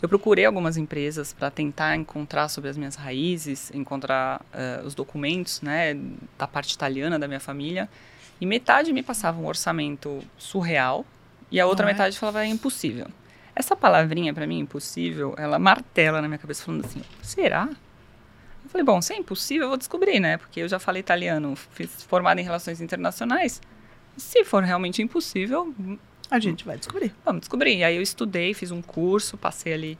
[0.04, 5.62] eu procurei algumas empresas para tentar encontrar sobre as minhas raízes, encontrar eh, os documentos
[5.62, 5.96] né,
[6.36, 7.88] da parte italiana da minha família,
[8.38, 11.06] e metade me passava um orçamento surreal,
[11.50, 11.92] e a outra é?
[11.92, 13.06] metade falava é impossível.
[13.56, 17.70] Essa palavrinha, para mim, impossível, ela martela na minha cabeça, falando assim: será?
[18.62, 20.36] Eu falei, bom, se é impossível, eu vou descobrir, né?
[20.36, 23.58] Porque eu já falei italiano, fiz formada em relações internacionais.
[24.18, 25.74] Se for realmente impossível,
[26.30, 27.12] A gente vai descobrir.
[27.24, 27.76] vamos descobrir.
[27.76, 29.98] E aí eu estudei, fiz um curso, passei ali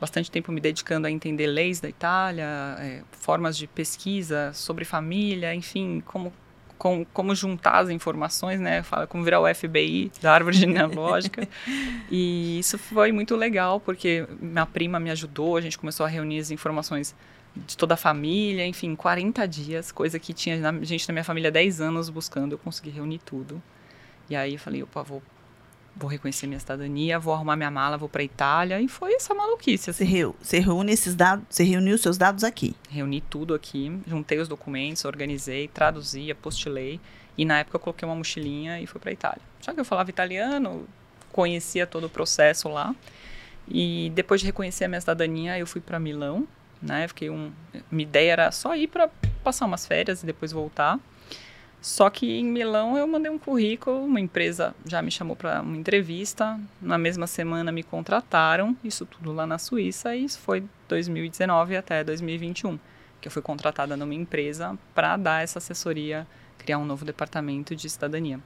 [0.00, 2.46] bastante tempo me dedicando a entender leis da Itália,
[2.78, 6.32] eh, formas de pesquisa sobre família, enfim, como,
[6.76, 8.82] com- como juntar as informações, né?
[8.82, 11.46] Fala como virar o FBI da árvore genealógica.
[12.10, 16.38] e isso foi muito legal, porque minha prima me ajudou, a gente começou a reunir
[16.40, 17.14] as informações
[17.56, 21.50] de toda a família, enfim, 40 dias, coisa que tinha na- gente na minha família
[21.50, 23.62] 10 anos buscando, eu consegui reunir tudo.
[24.28, 25.22] E aí eu falei, opa, vou,
[25.96, 28.80] vou reconhecer minha cidadania, vou arrumar minha mala, vou pra Itália.
[28.80, 30.04] E foi essa maluquice, Você, assim.
[30.04, 32.74] reu, você reúne esses dados, você reuniu seus dados aqui.
[32.90, 37.00] Reuni tudo aqui, juntei os documentos, organizei, traduzi, apostilei.
[37.36, 39.40] E na época eu coloquei uma mochilinha e fui pra Itália.
[39.60, 40.86] Já que eu falava italiano,
[41.32, 42.94] conhecia todo o processo lá.
[43.68, 46.46] E depois de reconhecer a minha cidadania, eu fui para Milão,
[46.82, 47.08] né?
[47.08, 47.50] Fiquei um,
[47.90, 49.08] minha ideia era só ir para
[49.42, 50.98] passar umas férias e depois voltar.
[51.84, 55.76] Só que em Milão eu mandei um currículo, uma empresa já me chamou para uma
[55.76, 56.58] entrevista.
[56.80, 62.02] Na mesma semana me contrataram, isso tudo lá na Suíça, e isso foi 2019 até
[62.02, 62.78] 2021,
[63.20, 67.90] que eu fui contratada numa empresa para dar essa assessoria, criar um novo departamento de
[67.90, 68.40] cidadania.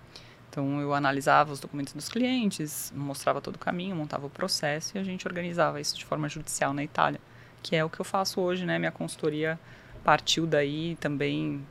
[0.51, 4.99] Então eu analisava os documentos dos clientes, mostrava todo o caminho, montava o processo e
[4.99, 7.21] a gente organizava isso de forma judicial na Itália,
[7.63, 8.81] que é o que eu faço hoje, né?
[8.81, 9.57] Minha consultoria
[10.03, 11.65] partiu daí também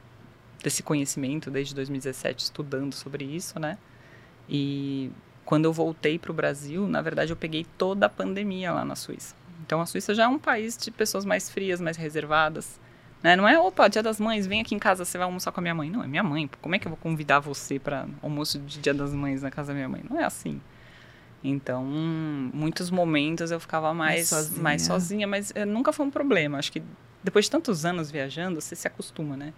[0.68, 3.78] desse conhecimento desde 2017 estudando sobre isso, né?
[4.50, 5.10] E
[5.46, 8.96] quando eu voltei para o Brasil, na verdade eu peguei toda a pandemia lá na
[8.96, 9.34] Suíça.
[9.66, 12.80] Então a Suíça já é um país de pessoas mais frias, mais reservadas.
[13.24, 13.36] Né?
[13.38, 15.64] Não é, opa, dia das mães, vem aqui em casa, você vai almoçar com a
[15.64, 15.90] minha mãe.
[15.90, 16.50] Não, é minha mãe.
[16.62, 19.70] Como é que eu vou convidar você para almoço de dia das mães na casa
[19.70, 20.04] da minha mãe?
[20.10, 20.62] Não é assim.
[21.42, 21.84] Então,
[22.54, 24.62] muitos momentos eu ficava mais, Mais sozinha.
[24.62, 26.58] mais sozinha, mas eh, nunca foi um problema.
[26.58, 26.84] Acho que
[27.24, 29.54] depois de tantos anos viajando, você se acostuma, né?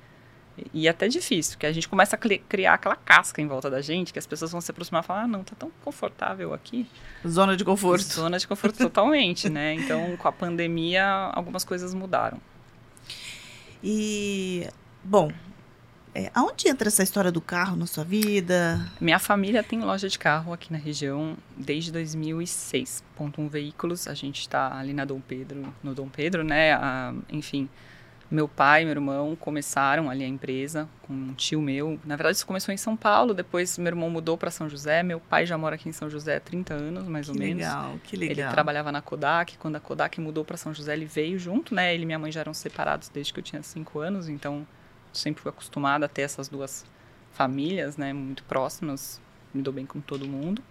[0.73, 3.81] E, até difícil, porque a gente começa a cri- criar aquela casca em volta da
[3.81, 6.87] gente, que as pessoas vão se aproximar e falar, ah, não, tá tão confortável aqui.
[7.27, 8.03] Zona de conforto.
[8.03, 9.73] Zona de conforto totalmente, né?
[9.73, 12.39] Então, com a pandemia, algumas coisas mudaram.
[13.83, 14.67] E,
[15.03, 15.31] bom,
[16.13, 18.85] é, aonde entra essa história do carro na sua vida?
[18.99, 23.03] Minha família tem loja de carro aqui na região desde 2006.
[23.15, 26.73] Ponto um Veículos, a gente está ali na Dom Pedro, no Dom Pedro, né?
[26.73, 27.69] Ah, enfim,
[28.31, 31.99] meu pai e meu irmão começaram ali a empresa com um tio meu.
[32.05, 35.01] Na verdade, isso começou em São Paulo, depois meu irmão mudou para São José.
[35.01, 37.57] Meu pai já mora aqui em São José há 30 anos, mais Que ou menos.
[37.63, 38.51] legal, que Ele legal.
[38.51, 39.57] trabalhava na Kodak.
[39.57, 41.91] Quando a Kodak mudou para São José, ele veio junto, né?
[41.93, 44.65] Ele e minha mãe já eram separados desde que eu tinha cinco anos, então
[45.11, 46.85] sempre fui acostumada a ter essas duas
[47.31, 48.13] famílias, né?
[48.13, 49.19] Muito próximas.
[49.51, 50.61] Me dou bem com todo mundo.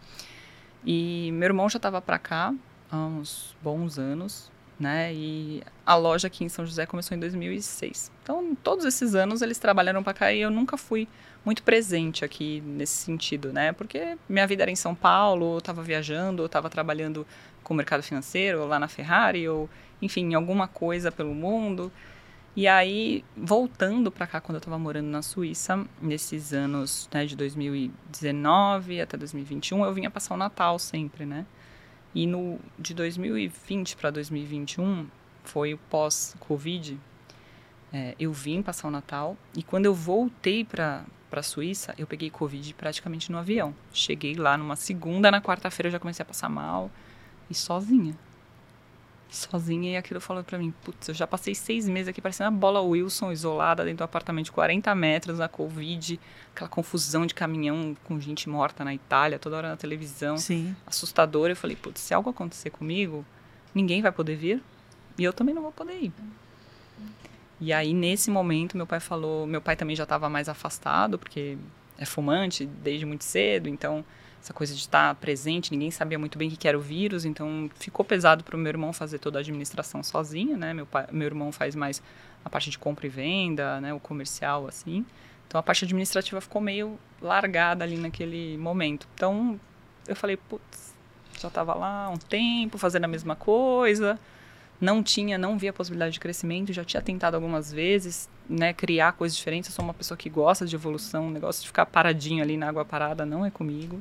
[0.87, 2.55] E meu irmão já estava para cá
[2.91, 5.13] há uns bons anos, né?
[5.13, 8.13] E a loja aqui em São José começou em 2006.
[8.23, 11.09] Então, todos esses anos eles trabalharam para cá e eu nunca fui
[11.45, 13.73] muito presente aqui nesse sentido, né?
[13.73, 17.27] Porque minha vida era em São Paulo, eu estava viajando, eu estava trabalhando
[17.63, 19.69] com o mercado financeiro, lá na Ferrari, ou
[20.01, 21.91] enfim, alguma coisa pelo mundo.
[22.55, 27.37] E aí, voltando para cá, quando eu estava morando na Suíça, nesses anos né, de
[27.37, 31.47] 2019 até 2021, eu vinha passar o Natal sempre, né?
[32.15, 35.07] E no de 2020 para 2021,
[35.45, 36.99] foi o pós-Covid,
[37.93, 39.37] é, eu vim passar o Natal.
[39.57, 43.75] E quando eu voltei para para a Suíça, eu peguei Covid praticamente no avião.
[43.93, 46.91] Cheguei lá numa segunda, na quarta-feira eu já comecei a passar mal
[47.51, 48.17] e sozinha.
[49.31, 52.51] Sozinha e aquilo falou para mim, putz, eu já passei seis meses aqui parecendo a
[52.51, 56.19] bola Wilson isolada dentro do apartamento de 40 metros na Covid,
[56.55, 60.75] aquela confusão de caminhão com gente morta na Itália, toda hora na televisão, Sim.
[60.87, 61.51] assustador.
[61.51, 63.25] Eu falei, putz, se algo acontecer comigo,
[63.75, 64.63] ninguém vai poder vir
[65.19, 66.13] e eu também não vou poder ir.
[67.61, 71.59] E aí nesse momento meu pai falou, meu pai também já estava mais afastado porque
[71.99, 74.05] é fumante desde muito cedo, então
[74.43, 77.69] essa coisa de estar presente, ninguém sabia muito bem o que era o vírus, então
[77.75, 80.73] ficou pesado para o meu irmão fazer toda a administração sozinho, né?
[80.73, 82.03] Meu, pai, meu irmão faz mais
[82.45, 83.93] a parte de compra e venda, né?
[83.93, 85.05] O comercial, assim.
[85.47, 89.09] Então a parte administrativa ficou meio largada ali naquele momento.
[89.15, 89.59] Então
[90.07, 90.95] eu falei, putz,
[91.39, 94.19] já estava lá um tempo fazendo a mesma coisa,
[94.81, 99.37] não tinha, não via possibilidade de crescimento, já tinha tentado algumas vezes, né, criar coisas
[99.37, 99.69] diferentes.
[99.71, 102.69] Eu sou uma pessoa que gosta de evolução, o negócio de ficar paradinho ali na
[102.69, 104.01] água parada não é comigo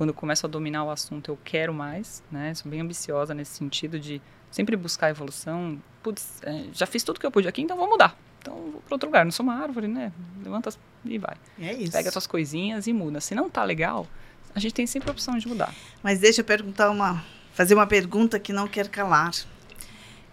[0.00, 2.54] quando eu começo a dominar o assunto, eu quero mais, né?
[2.54, 4.18] Sou bem ambiciosa nesse sentido de
[4.50, 5.78] sempre buscar evolução.
[6.02, 8.16] Putz, é, já fiz tudo que eu pude aqui, então vou mudar.
[8.38, 9.26] Então vou para outro lugar.
[9.26, 10.10] Não sou uma árvore, né?
[10.42, 10.70] Levanta
[11.04, 11.36] e vai.
[11.60, 11.92] É isso.
[11.92, 13.20] Pega suas coisinhas e muda.
[13.20, 14.06] Se não tá legal,
[14.54, 15.74] a gente tem sempre a opção de mudar.
[16.02, 19.32] Mas deixa eu perguntar uma, fazer uma pergunta que não quer calar.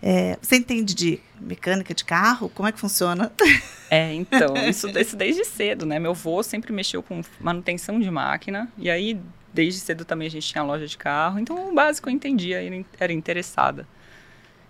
[0.01, 2.47] É, você entende de mecânica de carro?
[2.55, 3.33] Como é que funciona?
[3.89, 5.97] É, então, isso, isso desde cedo, né?
[5.97, 9.17] Meu avô sempre mexeu com manutenção de máquina, e aí
[9.57, 12.59] desde cedo também a gente tinha loja de carro, então o básico eu entendia,
[12.99, 13.87] era interessada.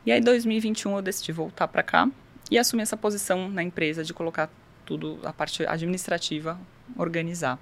[0.06, 2.10] E aí, em 2021, eu decidi voltar para cá
[2.50, 4.50] e assumir essa posição na empresa de colocar
[4.86, 6.58] tudo, a parte administrativa,
[6.96, 7.60] organizar.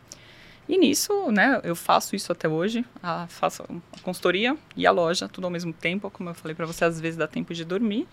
[0.69, 5.27] E nisso, né, eu faço isso até hoje, a, faço a consultoria e a loja,
[5.27, 8.07] tudo ao mesmo tempo, como eu falei para você, às vezes dá tempo de dormir,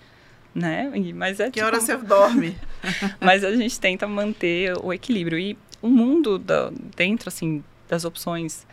[0.54, 2.56] né, e, mas é Que tipo, hora você dorme?
[3.20, 5.38] mas a gente tenta manter o equilíbrio.
[5.38, 8.66] E o mundo da, dentro, assim, das opções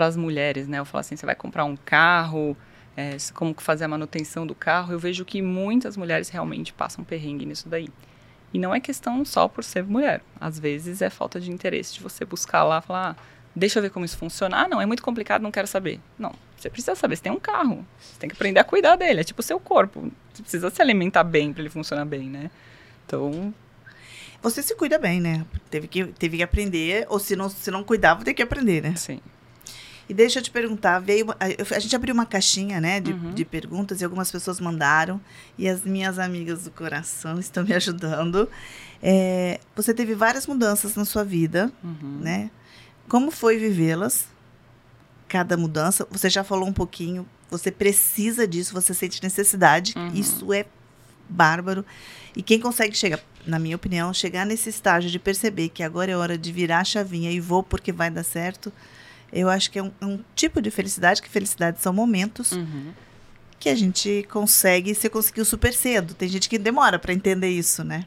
[0.00, 0.78] para as mulheres, né?
[0.78, 2.56] Eu falo assim, você vai comprar um carro,
[2.96, 4.94] é, como fazer a manutenção do carro.
[4.94, 7.86] Eu vejo que muitas mulheres realmente passam perrengue nisso daí.
[8.50, 10.22] E não é questão só por ser mulher.
[10.40, 13.22] Às vezes é falta de interesse de você buscar lá, falar, ah,
[13.54, 14.64] deixa eu ver como isso funciona.
[14.64, 16.00] Ah, não, é muito complicado, não quero saber.
[16.18, 17.16] Não, você precisa saber.
[17.16, 19.20] Você tem um carro, você tem que aprender a cuidar dele.
[19.20, 20.10] É tipo o seu corpo.
[20.32, 22.50] Você precisa se alimentar bem para ele funcionar bem, né?
[23.06, 23.52] Então,
[24.40, 25.44] Você se cuida bem, né?
[25.70, 28.96] Teve que, teve que aprender, ou se não, se não cuidava, tem que aprender, né?
[28.96, 29.20] sim.
[30.10, 33.30] E deixa eu te perguntar, veio a gente abriu uma caixinha, né, de, Uhum.
[33.32, 35.20] de perguntas e algumas pessoas mandaram
[35.56, 38.48] e as minhas amigas do coração estão me ajudando.
[39.00, 42.18] É, você teve várias mudanças na sua vida, Uhum.
[42.20, 42.50] né?
[43.08, 44.26] Como foi vivê-las?
[45.28, 47.24] Cada mudança, você já falou um pouquinho.
[47.48, 49.94] Você precisa disso, você sente necessidade.
[49.96, 50.08] Uhum.
[50.12, 50.66] Isso é
[51.28, 51.84] bárbaro.
[52.36, 56.16] E quem consegue chegar, na minha opinião, chegar nesse estágio de perceber que agora é
[56.16, 58.72] hora de virar a chavinha e vou porque vai dar certo,
[59.32, 62.92] eu acho que é um, é um tipo de felicidade, que felicidade são momentos Uhum.
[63.58, 66.14] que a gente consegue, você conseguiu super cedo.
[66.14, 68.06] Tem gente que demora para entender isso, né?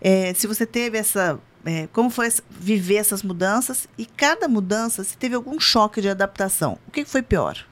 [0.00, 1.38] É, se você teve essa.
[1.64, 6.08] é, como foi essa- viver essas mudanças e cada mudança, se teve algum choque de
[6.08, 7.66] adaptação, o que foi pior?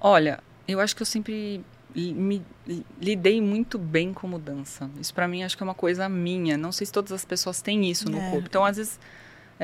[0.00, 4.90] Olha, eu acho que eu sempre me li- lidei muito bem com mudança.
[5.00, 6.56] Isso pra mim acho que é uma coisa minha.
[6.58, 8.30] Não sei se todas as pessoas têm isso no É.
[8.30, 8.46] corpo.
[8.48, 8.98] Então, às vezes,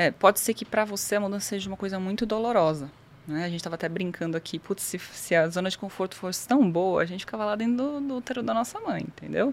[0.00, 2.90] é, pode ser que pra você a mudança seja uma coisa muito dolorosa.
[3.28, 3.44] Né?
[3.44, 6.70] A gente tava até brincando aqui, putz, se, se a zona de conforto fosse tão
[6.70, 9.52] boa, a gente ficava lá dentro do, do útero da nossa mãe, entendeu?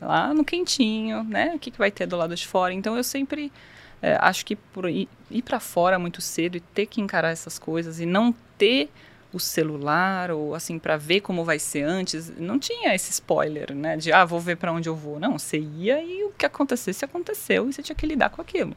[0.00, 1.52] Lá no quentinho, né?
[1.54, 2.72] O que, que vai ter do lado de fora?
[2.72, 3.52] Então, eu sempre
[4.00, 7.58] é, acho que por ir, ir para fora muito cedo e ter que encarar essas
[7.58, 8.88] coisas e não ter
[9.30, 13.98] o celular ou assim para ver como vai ser antes, não tinha esse spoiler, né?
[13.98, 15.20] De ah, vou ver para onde eu vou.
[15.20, 18.74] Não, você ia e o que acontecesse aconteceu e você tinha que lidar com aquilo.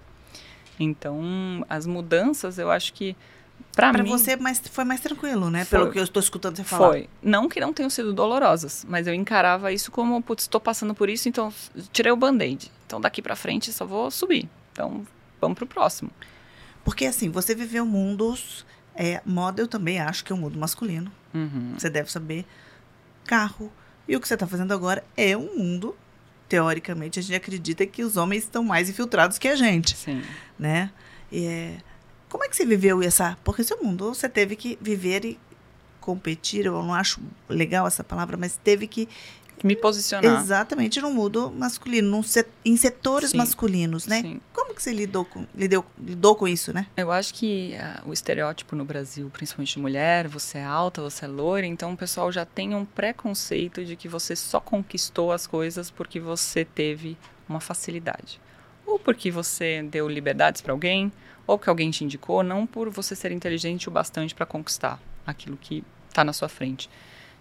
[0.80, 3.16] Então, as mudanças, eu acho que
[3.76, 5.66] para Para mim você mais, foi mais tranquilo, né?
[5.66, 5.80] Foi.
[5.80, 6.88] Pelo que eu estou escutando você falar.
[6.88, 7.10] foi.
[7.22, 11.10] Não que não tenham sido dolorosas, mas eu encarava isso como, putz, estou passando por
[11.10, 11.54] isso, então
[11.92, 12.72] tirei o band-aid.
[12.86, 14.50] Então daqui para frente só vou subir.
[14.72, 15.06] Então,
[15.42, 16.10] vamos pro próximo.
[16.86, 18.66] Porque assim, você viveu mundos.
[18.98, 21.12] É, moda eu também acho que é um mundo masculino.
[21.34, 21.74] Uhum.
[21.78, 22.46] Você deve saber.
[23.26, 23.70] Carro.
[24.08, 25.96] E o que você está fazendo agora é um mundo.
[26.48, 30.22] Teoricamente, a gente acredita que os homens estão mais infiltrados que a gente, Sim.
[30.60, 30.92] né?
[31.32, 31.78] E, é,
[32.30, 33.38] como é que você viveu essa?
[33.44, 35.40] Porque seu mundo você teve que viver e
[36.00, 36.66] competir.
[36.66, 39.10] Eu não acho legal essa palavra, mas teve que
[39.66, 40.42] Me posicionar.
[40.44, 43.38] exatamente no mundo masculino, num se- em setores Sim.
[43.38, 44.22] masculinos, né?
[44.22, 44.40] Sim.
[44.54, 46.86] Como que você lidou com, lidou, lidou com isso, né?
[46.96, 51.26] Eu acho que ah, o estereótipo no Brasil, principalmente de mulher, você é alta, você
[51.26, 55.48] é loira, então o pessoal já tem um preconceito de que você só conquistou as
[55.48, 57.18] coisas porque você teve
[57.50, 58.40] uma facilidade.
[58.86, 61.12] Ou porque você deu liberdades para alguém,
[61.48, 65.58] ou porque alguém te indicou, não por você ser inteligente o bastante para conquistar aquilo
[65.58, 66.88] que está na sua frente.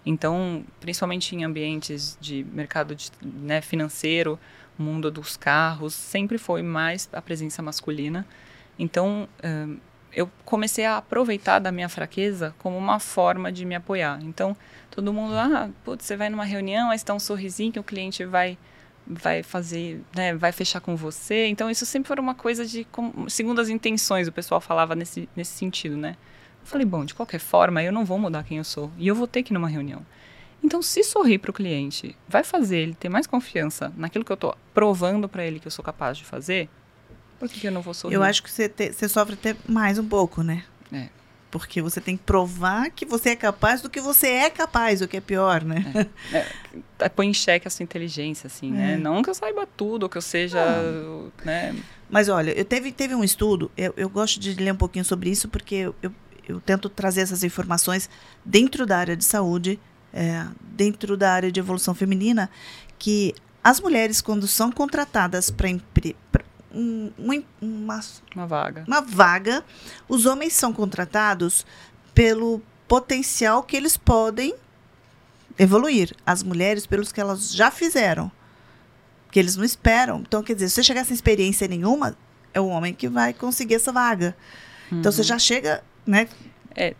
[0.05, 4.39] Então, principalmente em ambientes de mercado de, né, financeiro,
[4.77, 8.25] mundo dos carros, sempre foi mais a presença masculina.
[8.77, 9.79] Então, uh,
[10.13, 14.19] eu comecei a aproveitar da minha fraqueza como uma forma de me apoiar.
[14.21, 14.55] Então,
[14.91, 18.23] todo mundo, ah, putz, você vai numa reunião, aí está um sorrisinho que o cliente
[18.25, 18.57] vai
[19.07, 21.45] vai fazer, né, vai fechar com você.
[21.45, 22.87] Então, isso sempre foi uma coisa de,
[23.27, 26.17] segundo as intenções, o pessoal falava nesse, nesse sentido, né?
[26.65, 28.91] Eu falei, bom, de qualquer forma, eu não vou mudar quem eu sou.
[28.97, 30.03] E eu vou ter que ir numa reunião.
[30.63, 34.35] Então, se sorrir para o cliente vai fazer ele ter mais confiança naquilo que eu
[34.35, 36.67] estou provando para ele que eu sou capaz de fazer,
[37.39, 38.15] por que, que eu não vou sorrir?
[38.15, 40.63] Eu acho que você, te, você sofre até mais um pouco, né?
[40.91, 41.09] É.
[41.51, 45.07] Porque você tem que provar que você é capaz do que você é capaz, o
[45.07, 46.09] que é pior, né?
[46.33, 46.37] É.
[46.37, 46.47] É,
[46.99, 48.93] é põe em xeque a sua inteligência, assim, né?
[48.93, 48.97] É.
[48.97, 50.59] Não que eu saiba tudo, que eu seja,
[51.45, 51.75] né?
[52.09, 55.29] Mas olha, eu teve, teve um estudo, eu, eu gosto de ler um pouquinho sobre
[55.29, 56.11] isso, porque eu, eu,
[56.47, 58.09] eu tento trazer essas informações
[58.43, 59.79] dentro da área de saúde,
[60.13, 62.49] é, dentro da área de evolução feminina,
[62.97, 65.67] que as mulheres, quando são contratadas para
[66.71, 67.99] um, uma,
[68.35, 68.83] uma vaga.
[68.87, 69.63] uma vaga,
[70.07, 71.65] os homens são contratados
[72.13, 74.53] pelo potencial que eles podem
[75.57, 76.15] evoluir.
[76.25, 78.31] As mulheres, pelos que elas já fizeram.
[79.31, 80.19] Que eles não esperam.
[80.19, 82.15] Então, quer dizer, se você chegar sem experiência nenhuma,
[82.53, 84.35] é o homem que vai conseguir essa vaga.
[84.91, 84.99] Uhum.
[84.99, 85.27] Então, você uhum.
[85.27, 86.27] já chega, né?
[86.75, 86.93] É,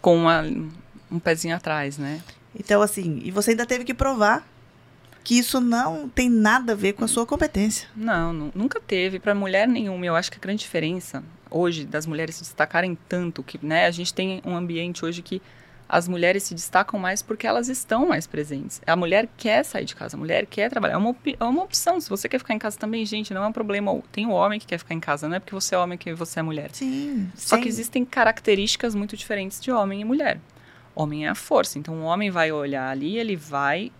[0.00, 0.42] com uma,
[1.10, 2.20] um pezinho atrás, né?
[2.58, 4.46] Então, assim, e você ainda teve que provar
[5.22, 7.88] que isso não tem nada a ver com a sua competência.
[7.94, 10.06] Não, nunca teve para mulher nenhuma.
[10.06, 13.90] Eu acho que a grande diferença hoje das mulheres se destacarem tanto que, né, a
[13.90, 15.42] gente tem um ambiente hoje que
[15.88, 18.80] as mulheres se destacam mais porque elas estão mais presentes.
[18.86, 20.94] A mulher quer sair de casa, a mulher quer trabalhar.
[20.94, 21.98] É uma, é uma opção.
[22.00, 23.98] Se você quer ficar em casa também, gente, não é um problema.
[24.12, 26.12] Tem o homem que quer ficar em casa, não é porque você é homem que
[26.12, 26.70] você é mulher.
[26.72, 27.30] Sim.
[27.34, 27.62] Só sim.
[27.62, 30.38] que existem características muito diferentes de homem e mulher.
[30.94, 31.78] Homem é a força.
[31.78, 33.90] Então, o homem vai olhar ali, ele vai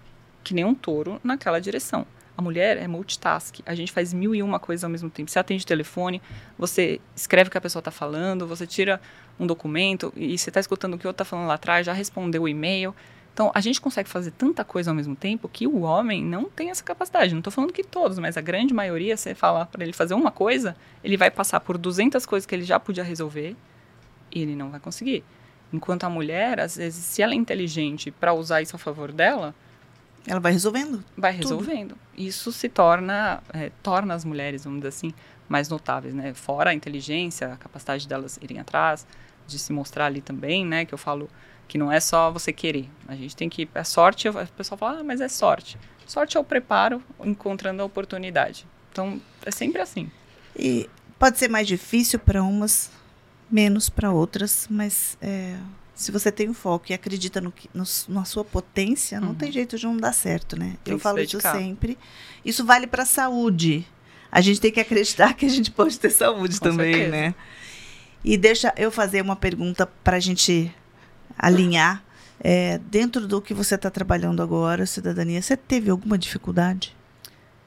[0.45, 2.07] que nem um touro naquela direção.
[2.39, 3.57] A mulher é multitask.
[3.67, 5.29] A gente faz mil e uma coisas ao mesmo tempo.
[5.29, 6.23] Você atende o telefone,
[6.57, 9.01] você escreve o que a pessoa está falando, você tira
[9.41, 11.93] um documento e você está escutando o que o outro está falando lá atrás, já
[11.93, 12.95] respondeu o e-mail.
[13.35, 16.71] Então, a gente consegue fazer tanta coisa ao mesmo tempo que o homem não tem
[16.71, 17.33] essa capacidade.
[17.33, 20.31] Não estou falando que todos, mas a grande maioria, você falar para ele fazer uma
[20.31, 23.57] coisa, ele vai passar por 200 coisas que ele já podia resolver
[24.33, 25.25] e ele não vai conseguir.
[25.73, 29.53] Enquanto a mulher, às vezes, se ela é inteligente para usar isso a favor dela,
[30.29, 31.03] ela vai resolvendo.
[31.17, 31.91] Vai resolvendo.
[31.91, 32.01] Tudo.
[32.17, 35.15] Isso se torna, é, torna as mulheres, vamos dizer assim,
[35.49, 36.35] mais notáveis, né?
[36.35, 39.07] Fora a inteligência, a capacidade delas irem atrás,
[39.47, 40.85] de se mostrar ali também, né?
[40.85, 41.29] Que eu falo
[41.67, 42.89] que não é só você querer.
[43.07, 43.69] A gente tem que.
[43.75, 45.79] É sorte, o pessoal fala, ah, mas é sorte.
[46.07, 48.67] Sorte é o preparo encontrando a oportunidade.
[48.91, 50.11] Então, é sempre assim.
[50.57, 50.89] E
[51.19, 52.91] pode ser mais difícil para umas,
[53.51, 55.57] menos para outras, mas é,
[55.99, 59.53] se você tem um foco e acredita no, no na sua potência, não tem uhum.
[59.53, 60.77] jeito de não dar certo, né?
[60.85, 61.99] Tem eu falo isso sempre.
[62.45, 63.85] Isso vale para a saúde.
[64.31, 67.11] A gente tem que acreditar que a gente pode ter saúde Com também, certeza.
[67.11, 67.35] né?
[68.25, 70.73] E deixa eu fazer uma pergunta para a gente
[71.37, 72.05] alinhar.
[72.39, 76.95] É, dentro do que você está trabalhando agora, cidadania, você teve alguma dificuldade?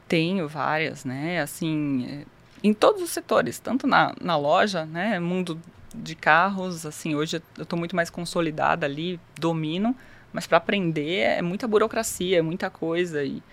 [0.07, 1.41] Tenho várias, né?
[1.41, 2.25] Assim, é,
[2.63, 5.19] em todos os setores, tanto na, na loja, né?
[5.19, 5.59] Mundo
[5.95, 9.95] de carros, assim, hoje eu estou muito mais consolidada ali, domino,
[10.33, 13.43] mas para aprender é muita burocracia, é muita coisa e,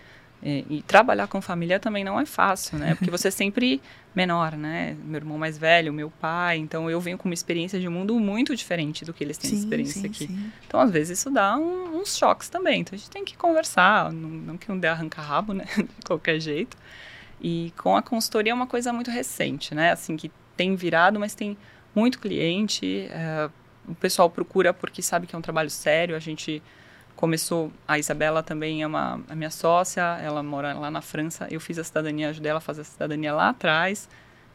[0.42, 2.94] e, e, trabalhar com família também não é fácil, né?
[2.94, 3.82] Porque você é sempre
[4.14, 4.96] menor, né?
[5.04, 8.54] Meu irmão mais velho, meu pai, então eu venho com uma experiência de mundo muito
[8.54, 10.26] diferente do que eles têm sim, experiência sim, aqui.
[10.28, 10.52] Sim.
[10.66, 12.80] Então, às vezes, isso dá um, uns choques também.
[12.80, 15.64] Então, a gente tem que conversar, não, não que um dê arranca rabo, né?
[15.76, 16.76] de qualquer jeito.
[17.40, 19.92] E com a consultoria é uma coisa muito recente, né?
[19.92, 21.56] Assim, que tem virado, mas tem
[21.94, 23.08] muito cliente.
[23.10, 23.48] É,
[23.86, 26.14] o pessoal procura porque sabe que é um trabalho sério.
[26.14, 26.62] A gente
[27.16, 27.72] começou.
[27.86, 31.48] A Isabela também é uma a minha sócia, ela mora lá na França.
[31.50, 34.08] Eu fiz a cidadania, ajudei ela a fazer a cidadania lá atrás.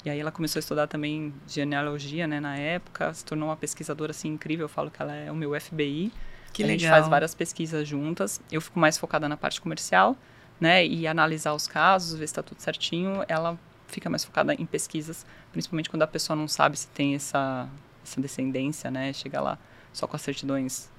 [0.05, 4.11] E aí ela começou a estudar também genealogia, né, na época, se tornou uma pesquisadora
[4.11, 6.11] assim incrível, eu falo que ela é o meu FBI.
[6.51, 6.79] Que a legal.
[6.79, 8.41] gente faz várias pesquisas juntas.
[8.51, 10.15] Eu fico mais focada na parte comercial,
[10.59, 13.23] né, e analisar os casos, ver se está tudo certinho.
[13.29, 13.57] Ela
[13.87, 17.67] fica mais focada em pesquisas, principalmente quando a pessoa não sabe se tem essa,
[18.03, 19.13] essa descendência, né?
[19.13, 19.57] Chega lá
[19.91, 20.91] só com as certidões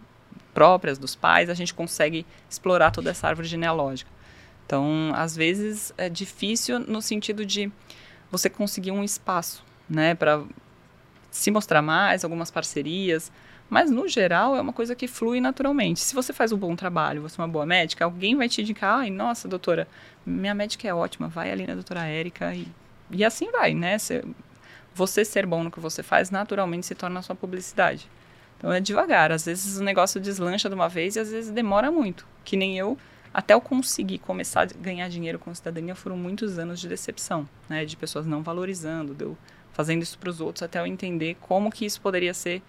[0.52, 4.10] próprias dos pais, a gente consegue explorar toda essa árvore genealógica.
[4.64, 7.70] Então, às vezes é difícil no sentido de
[8.30, 10.42] você conseguir um espaço, né, para
[11.30, 13.30] se mostrar mais, algumas parcerias,
[13.68, 16.00] mas no geral é uma coisa que flui naturalmente.
[16.00, 19.00] Se você faz um bom trabalho, você é uma boa médica, alguém vai te indicar,
[19.00, 19.88] ai, nossa, doutora,
[20.26, 22.66] minha médica é ótima, vai ali na doutora Érica e
[23.10, 23.98] e assim vai, né?
[23.98, 24.24] Você,
[24.94, 28.08] você ser bom no que você faz, naturalmente se torna sua publicidade.
[28.58, 29.32] Então é devagar.
[29.32, 32.26] Às vezes o negócio deslancha de uma vez e às vezes demora muito.
[32.44, 32.96] Que nem eu,
[33.32, 37.84] até eu conseguir começar a ganhar dinheiro com cidadania, foram muitos anos de decepção, né?
[37.84, 39.36] De pessoas não valorizando, de eu
[39.72, 42.62] fazendo isso para os outros até eu entender como que isso poderia ser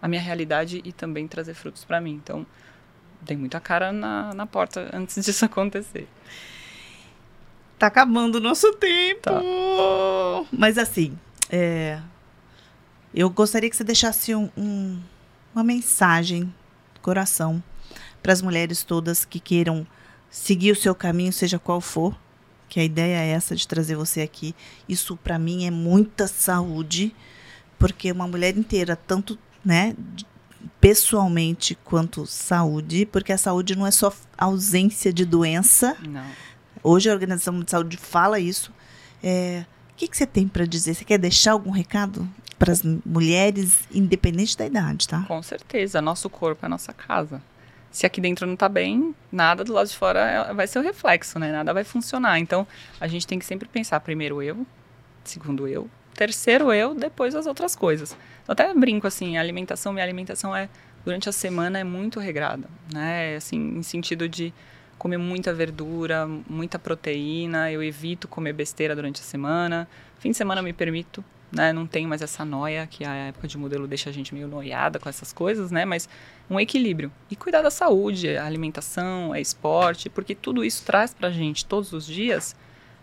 [0.00, 2.12] a minha realidade e também trazer frutos para mim.
[2.12, 2.46] Então,
[3.20, 6.08] dei muita cara na, na porta antes disso acontecer.
[7.78, 9.22] Tá acabando o nosso tempo.
[9.22, 9.40] Tá.
[10.50, 11.18] Mas assim,
[11.50, 12.00] é,
[13.14, 15.00] eu gostaria que você deixasse um, um,
[15.54, 16.44] uma mensagem
[16.94, 17.62] do coração
[18.22, 19.86] para as mulheres todas que queiram
[20.30, 22.16] seguir o seu caminho, seja qual for.
[22.68, 24.54] Que a ideia é essa de trazer você aqui.
[24.88, 27.14] Isso para mim é muita saúde,
[27.78, 29.94] porque uma mulher inteira, tanto, né,
[30.80, 35.96] pessoalmente quanto saúde, porque a saúde não é só ausência de doença.
[36.00, 36.26] Não.
[36.82, 38.72] Hoje a Organização Mundial de Saúde fala isso.
[39.22, 40.94] É, o que, que você tem para dizer?
[40.94, 45.24] Você quer deixar algum recado para as mulheres, independente da idade, tá?
[45.26, 46.00] Com certeza.
[46.00, 47.42] Nosso corpo é a nossa casa.
[47.90, 50.82] Se aqui dentro não está bem, nada do lado de fora é, vai ser o
[50.82, 51.50] reflexo, né?
[51.50, 52.38] Nada vai funcionar.
[52.38, 52.66] Então,
[53.00, 54.66] a gente tem que sempre pensar primeiro eu,
[55.24, 58.12] segundo eu, terceiro eu, depois as outras coisas.
[58.46, 60.68] Eu até brinco assim, a alimentação, minha alimentação é
[61.04, 63.36] durante a semana é muito regrada, né?
[63.36, 64.52] Assim, em sentido de
[64.98, 69.88] comer muita verdura, muita proteína, eu evito comer besteira durante a semana.
[70.18, 71.72] Fim de semana eu me permito, né?
[71.72, 74.98] Não tenho mais essa noia que a época de modelo deixa a gente meio noiada
[74.98, 75.84] com essas coisas, né?
[75.84, 76.08] Mas
[76.48, 77.12] um equilíbrio.
[77.30, 81.92] E cuidar da saúde, a alimentação, é esporte, porque tudo isso traz pra gente todos
[81.92, 82.56] os dias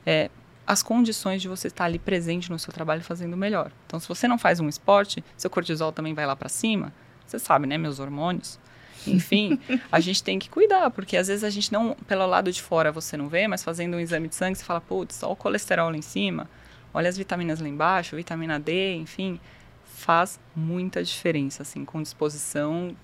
[0.06, 0.30] é,
[0.66, 3.72] as condições de você estar ali presente no seu trabalho fazendo melhor.
[3.86, 6.94] Então, se você não faz um esporte, seu cortisol também vai lá para cima.
[7.26, 7.78] Você sabe, né?
[7.78, 8.60] Meus hormônios.
[9.08, 9.60] Enfim,
[9.92, 12.92] a gente tem que cuidar, porque às vezes a gente não, pelo lado de fora
[12.92, 15.90] você não vê, mas fazendo um exame de sangue você fala, putz, só o colesterol
[15.90, 16.50] lá em cima,
[16.94, 19.40] olha as vitaminas lá embaixo, vitamina D, enfim,
[19.84, 22.96] faz muita diferença, assim, com disposição,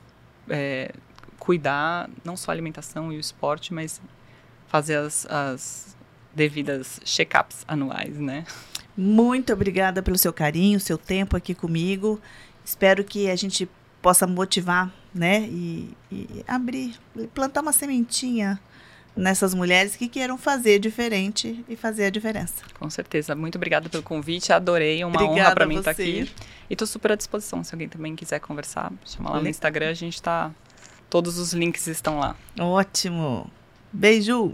[0.50, 0.92] é,
[1.38, 4.02] cuidar, não só a alimentação e o esporte, mas
[4.68, 5.98] fazer as, as
[6.34, 8.46] devidas check-ups anuais, né?
[8.96, 12.20] Muito obrigada pelo seu carinho, seu tempo aqui comigo.
[12.64, 13.68] Espero que a gente
[14.02, 15.42] possa motivar, né?
[15.42, 16.96] E, e abrir,
[17.34, 18.60] plantar uma sementinha
[19.16, 22.64] nessas mulheres que queiram fazer diferente e fazer a diferença.
[22.80, 23.36] Com certeza.
[23.36, 24.54] Muito obrigada pelo convite.
[24.54, 25.04] Adorei.
[25.04, 26.02] Uma Obrigada honra para mim estar você.
[26.02, 26.32] aqui.
[26.70, 27.64] E estou super à disposição.
[27.64, 29.90] Se alguém também quiser conversar, chama lá no Instagram.
[29.90, 30.52] A gente tá.
[31.10, 32.36] Todos os links estão lá.
[32.60, 33.50] Ótimo.
[33.92, 34.54] Beijo.